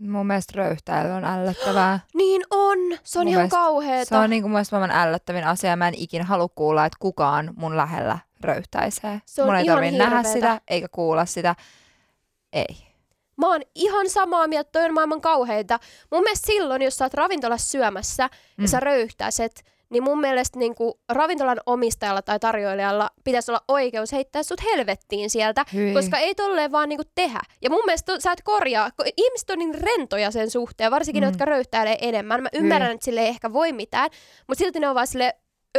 Mun 0.00 0.26
mielestä 0.26 0.52
röyhtäily 0.56 1.10
on 1.10 1.24
ällöttävää. 1.24 2.00
Niin 2.14 2.42
on! 2.50 2.78
Se 3.02 3.18
on 3.18 3.26
Mun 3.26 3.34
mielestä 3.34 3.56
ihan 3.56 3.64
Se 3.64 3.68
kauheeta. 3.68 4.20
on 4.20 4.30
niinku 4.30 4.48
mun 4.48 4.52
mielestä 4.54 4.76
maailman 4.78 4.96
ällöttävin 4.96 5.44
asia. 5.46 5.76
Mä 5.76 5.88
en 5.88 5.94
ikinä 5.94 6.24
halua 6.24 6.48
kuulla, 6.54 6.86
että 6.86 6.96
kukaan 7.00 7.50
mun 7.56 7.76
lähellä 7.76 8.18
röyhtäisee. 8.40 9.20
Se 9.26 9.42
on 9.42 9.48
mun 9.48 9.56
ei 9.56 9.66
tarvitse 9.66 9.98
nähdä 9.98 10.22
sitä 10.22 10.60
eikä 10.68 10.88
kuulla 10.92 11.24
sitä. 11.26 11.54
Ei. 12.52 12.76
Mä 13.36 13.46
oon 13.48 13.60
ihan 13.74 14.10
samaa 14.10 14.46
mieltä, 14.48 14.70
toi 14.72 14.84
on 14.84 14.94
maailman 14.94 15.20
kauheita. 15.20 15.78
Mun 16.10 16.22
mielestä 16.22 16.46
silloin, 16.46 16.82
jos 16.82 16.96
sä 16.96 17.04
oot 17.04 17.14
ravintolassa 17.14 17.70
syömässä 17.70 18.26
mm. 18.26 18.30
Mm. 18.56 18.64
ja 18.64 18.68
sä 18.68 18.80
röyhtäiset, 18.80 19.64
niin 19.90 20.02
mun 20.02 20.20
mielestä 20.20 20.58
niin 20.58 20.74
kuin 20.74 20.94
ravintolan 21.08 21.60
omistajalla 21.66 22.22
tai 22.22 22.38
tarjoilijalla 22.38 23.10
pitäisi 23.24 23.50
olla 23.50 23.64
oikeus 23.68 24.12
heittää 24.12 24.42
sut 24.42 24.64
helvettiin 24.64 25.30
sieltä, 25.30 25.64
Hyi. 25.74 25.94
koska 25.94 26.18
ei 26.18 26.34
tolleen 26.34 26.72
vaan 26.72 26.88
niinku 26.88 27.10
tehdä. 27.14 27.40
Ja 27.62 27.70
mun 27.70 27.82
mielestä 27.86 28.20
sä 28.20 28.32
et 28.32 28.42
korjaa, 28.42 28.90
kun 28.90 29.06
ihmiset 29.16 29.50
on 29.50 29.58
niin 29.58 29.74
rentoja 29.74 30.30
sen 30.30 30.50
suhteen, 30.50 30.90
varsinkin 30.90 31.22
mm. 31.22 31.24
ne, 31.24 31.30
jotka 31.30 31.44
röyhtäilee 31.44 31.98
enemmän. 32.00 32.42
Mä 32.42 32.48
ymmärrän, 32.52 32.90
että 32.90 33.04
sille 33.04 33.20
ei 33.20 33.28
ehkä 33.28 33.52
voi 33.52 33.72
mitään, 33.72 34.10
mutta 34.48 34.64
silti 34.64 34.80
ne 34.80 34.88
on 34.88 34.94
vaan 34.94 35.06
sille 35.06 35.34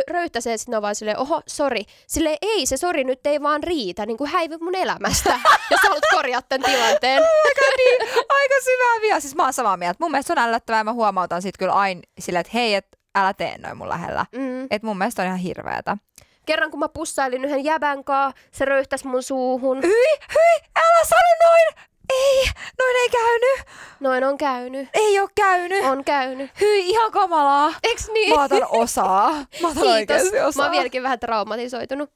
röyhtäisee, 0.09 0.53
että 0.53 0.61
sitten 0.61 0.77
on 0.77 0.81
vaan 0.81 0.95
silleen, 0.95 1.19
oho, 1.19 1.41
sori. 1.47 1.83
Sille 2.07 2.37
ei, 2.41 2.65
se 2.65 2.77
sori 2.77 3.03
nyt 3.03 3.27
ei 3.27 3.41
vaan 3.41 3.63
riitä, 3.63 4.05
niin 4.05 4.17
kuin 4.17 4.29
häivy 4.29 4.57
mun 4.61 4.75
elämästä, 4.75 5.39
jos 5.71 5.79
haluat 5.83 6.03
korjaa 6.13 6.41
tämän 6.41 6.71
tilanteen. 6.71 7.23
aika, 7.45 7.65
niin, 7.77 8.01
aika 8.29 8.55
syvää 8.63 9.01
vielä. 9.01 9.19
Siis 9.19 9.35
mä 9.35 9.43
oon 9.43 9.53
samaa 9.53 9.77
mieltä. 9.77 9.97
Mun 9.99 10.11
mielestä 10.11 10.33
se 10.33 10.39
on 10.39 10.47
ällöttävää. 10.47 10.83
Mä 10.83 10.93
huomautan 10.93 11.41
sit 11.41 11.57
kyllä 11.57 11.73
aina 11.73 12.01
silleen, 12.19 12.41
että 12.41 12.51
hei, 12.53 12.75
et 12.75 12.98
älä 13.15 13.33
tee 13.33 13.57
noin 13.57 13.77
mun 13.77 13.89
lähellä. 13.89 14.25
Mm. 14.31 14.67
Et 14.71 14.83
mun 14.83 14.97
mielestä 14.97 15.21
on 15.21 15.25
ihan 15.27 15.39
hirveetä. 15.39 15.97
Kerran 16.45 16.71
kun 16.71 16.79
mä 16.79 16.89
pussailin 16.89 17.45
yhden 17.45 17.63
jäbän 17.63 18.03
kaa, 18.03 18.33
se 18.51 18.65
röyhtäsi 18.65 19.07
mun 19.07 19.23
suuhun. 19.23 19.83
Hyi, 19.83 20.17
hyi, 20.33 20.69
älä 20.77 21.05
sano 21.05 21.49
noin! 21.49 21.89
Ei, 22.13 22.45
noin 22.79 22.95
ei 23.01 23.09
käynyt. 23.09 23.65
Noin 23.99 24.23
on 24.23 24.37
käynyt. 24.37 24.89
Ei 24.93 25.19
oo 25.19 25.27
käynyt. 25.35 25.85
On 25.85 26.03
käynyt. 26.03 26.51
Hyi, 26.61 26.89
ihan 26.89 27.11
kamalaa. 27.11 27.73
Eiks 27.83 28.09
niin? 28.13 28.35
Mä 28.35 28.43
otan 28.43 28.67
osaa. 28.69 29.29
Mä 29.61 29.67
otan 29.67 29.83
Kiitos. 29.83 30.21
osaa. 30.45 30.61
Mä 30.61 30.63
oon 30.63 30.71
vieläkin 30.71 31.03
vähän 31.03 31.19
traumatisoitunut. 31.19 32.09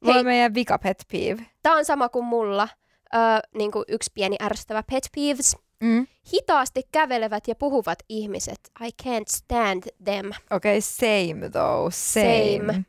Mulla 0.00 0.14
Hei. 0.14 0.20
on 0.20 0.26
meidän 0.26 0.54
vika 0.54 0.78
pet 0.78 1.04
peeve. 1.12 1.46
Tää 1.62 1.74
on 1.74 1.84
sama 1.84 2.08
kuin 2.08 2.24
mulla. 2.24 2.68
Öö, 3.14 3.20
niin 3.54 3.72
kuin 3.72 3.84
yksi 3.88 4.10
pieni 4.14 4.36
ärsyttävä 4.42 4.82
pet 4.90 5.08
peeves. 5.14 5.56
Mm. 5.82 6.06
Hitaasti 6.34 6.82
kävelevät 6.92 7.48
ja 7.48 7.54
puhuvat 7.54 7.98
ihmiset. 8.08 8.60
I 8.86 8.88
can't 9.02 9.28
stand 9.28 9.82
them. 10.04 10.30
Okei, 10.50 10.78
okay, 10.78 10.80
same 10.80 11.50
though. 11.50 11.92
Same. 11.92 12.66
Same. 12.66 12.84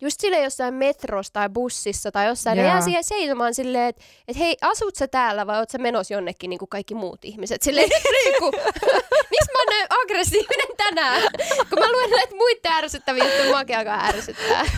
just 0.00 0.20
sille 0.20 0.42
jossain 0.42 0.74
metrossa 0.74 1.32
tai 1.32 1.48
bussissa 1.48 2.12
tai 2.12 2.26
jossain, 2.26 2.56
ne 2.56 2.62
Joo. 2.62 2.72
jää 2.72 2.80
siihen 2.80 3.04
seisomaan 3.04 3.54
silleen, 3.54 3.88
että 3.88 4.02
et 4.28 4.38
hei, 4.38 4.56
asut 4.60 4.96
sä 4.96 5.08
täällä 5.08 5.46
vai 5.46 5.58
oot 5.58 5.70
sä 5.70 5.78
menossa 5.78 6.14
jonnekin 6.14 6.50
niin 6.50 6.58
kuin 6.58 6.68
kaikki 6.68 6.94
muut 6.94 7.24
ihmiset? 7.24 7.62
Silleen, 7.62 7.88
Riikku, 8.24 8.46
miksi 9.30 9.52
mä 9.52 9.58
oon 9.58 9.66
näin 9.70 9.86
aggressiivinen 9.90 10.76
tänään? 10.76 11.22
Kun 11.70 11.78
mä 11.78 11.92
luen 11.92 12.10
näitä 12.10 12.34
muita 12.34 12.68
ärsyttäviä 12.76 13.24
juttuja, 13.24 13.48
muakin 13.48 13.78
alkaa 13.78 14.04
ärsyttää. 14.06 14.64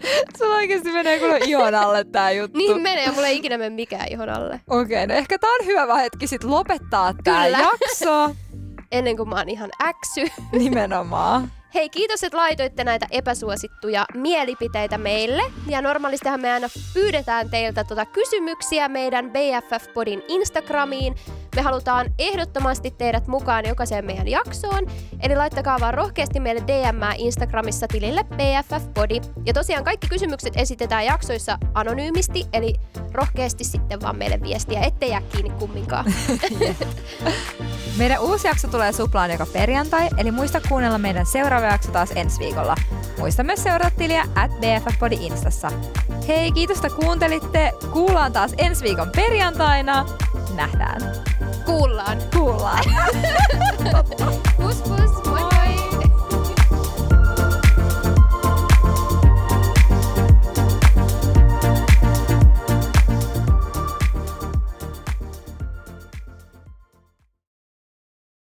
Sulla 0.38 0.54
oikeesti 0.54 0.92
menee 0.92 1.18
kuule 1.18 1.38
ihon 1.44 1.74
alle 1.74 2.04
tää 2.04 2.30
juttu. 2.30 2.58
Niin 2.58 2.82
menee 2.82 3.04
ja 3.04 3.12
mulla 3.12 3.26
ei 3.26 3.36
ikinä 3.36 3.58
mene 3.58 3.70
mikään 3.70 4.06
ihon 4.10 4.28
alle. 4.28 4.60
Okei, 4.70 5.06
no 5.06 5.14
ehkä 5.14 5.38
tää 5.38 5.50
on 5.50 5.66
hyvä 5.66 5.96
hetki 5.96 6.26
sit 6.26 6.44
lopettaa 6.44 7.14
tää 7.24 7.44
Kyllä. 7.44 7.58
jakso. 7.58 8.34
Ennen 8.92 9.16
kuin 9.16 9.28
mä 9.28 9.34
oon 9.36 9.48
ihan 9.48 9.70
äksy. 9.84 10.42
Nimenomaan. 10.58 11.52
Hei, 11.74 11.88
kiitos, 11.88 12.24
että 12.24 12.38
laitoitte 12.38 12.84
näitä 12.84 13.06
epäsuosittuja 13.10 14.06
mielipiteitä 14.14 14.98
meille. 14.98 15.42
Ja 15.68 15.82
normaalistihan 15.82 16.40
me 16.40 16.52
aina 16.52 16.68
pyydetään 16.94 17.50
teiltä 17.50 17.84
tota 17.84 18.06
kysymyksiä 18.06 18.88
meidän 18.88 19.30
BFF-podin 19.30 20.22
Instagramiin. 20.28 21.14
Me 21.56 21.62
halutaan 21.62 22.06
ehdottomasti 22.18 22.90
teidät 22.90 23.26
mukaan 23.26 23.64
jokaiseen 23.68 24.04
meidän 24.04 24.28
jaksoon. 24.28 24.86
Eli 25.22 25.36
laittakaa 25.36 25.80
vaan 25.80 25.94
rohkeasti 25.94 26.40
meille 26.40 26.62
DM 26.66 27.00
Instagramissa 27.16 27.88
tilille 27.88 28.24
BFF-podi. 28.24 29.20
Ja 29.46 29.52
tosiaan 29.52 29.84
kaikki 29.84 30.08
kysymykset 30.08 30.52
esitetään 30.56 31.04
jaksoissa 31.04 31.58
anonyymisti, 31.74 32.44
eli 32.52 32.74
rohkeasti 33.12 33.64
sitten 33.64 34.00
vaan 34.00 34.16
meille 34.16 34.40
viestiä, 34.42 34.80
ettei 34.80 35.10
jää 35.10 35.22
kiinni 35.32 35.50
kumminkaan. 35.50 36.04
Meidän 37.98 38.20
uusi 38.20 38.48
jakso 38.48 38.68
tulee 38.68 38.92
suplaan 38.92 39.30
joka 39.30 39.46
perjantai, 39.46 40.08
eli 40.18 40.30
muista 40.30 40.60
kuunnella 40.68 40.98
meidän 40.98 41.26
seuraava 41.26 41.66
jakso 41.66 41.92
taas 41.92 42.10
ensi 42.14 42.38
viikolla. 42.38 42.74
Muista 43.18 43.42
myös 43.42 43.62
seurata 43.62 43.96
tiliä 43.96 44.24
at 44.34 44.50
BFFpodi 44.50 45.16
Instassa. 45.20 45.72
Hei, 46.28 46.52
kiitos, 46.52 46.76
että 46.76 46.90
kuuntelitte. 46.90 47.72
Kuullaan 47.92 48.32
taas 48.32 48.54
ensi 48.58 48.84
viikon 48.84 49.10
perjantaina. 49.16 50.06
Nähdään. 50.54 51.00
Kuullaan. 51.64 52.18
Kuullaan. 52.34 52.84
Pus 54.56 54.82
pus! 54.82 55.19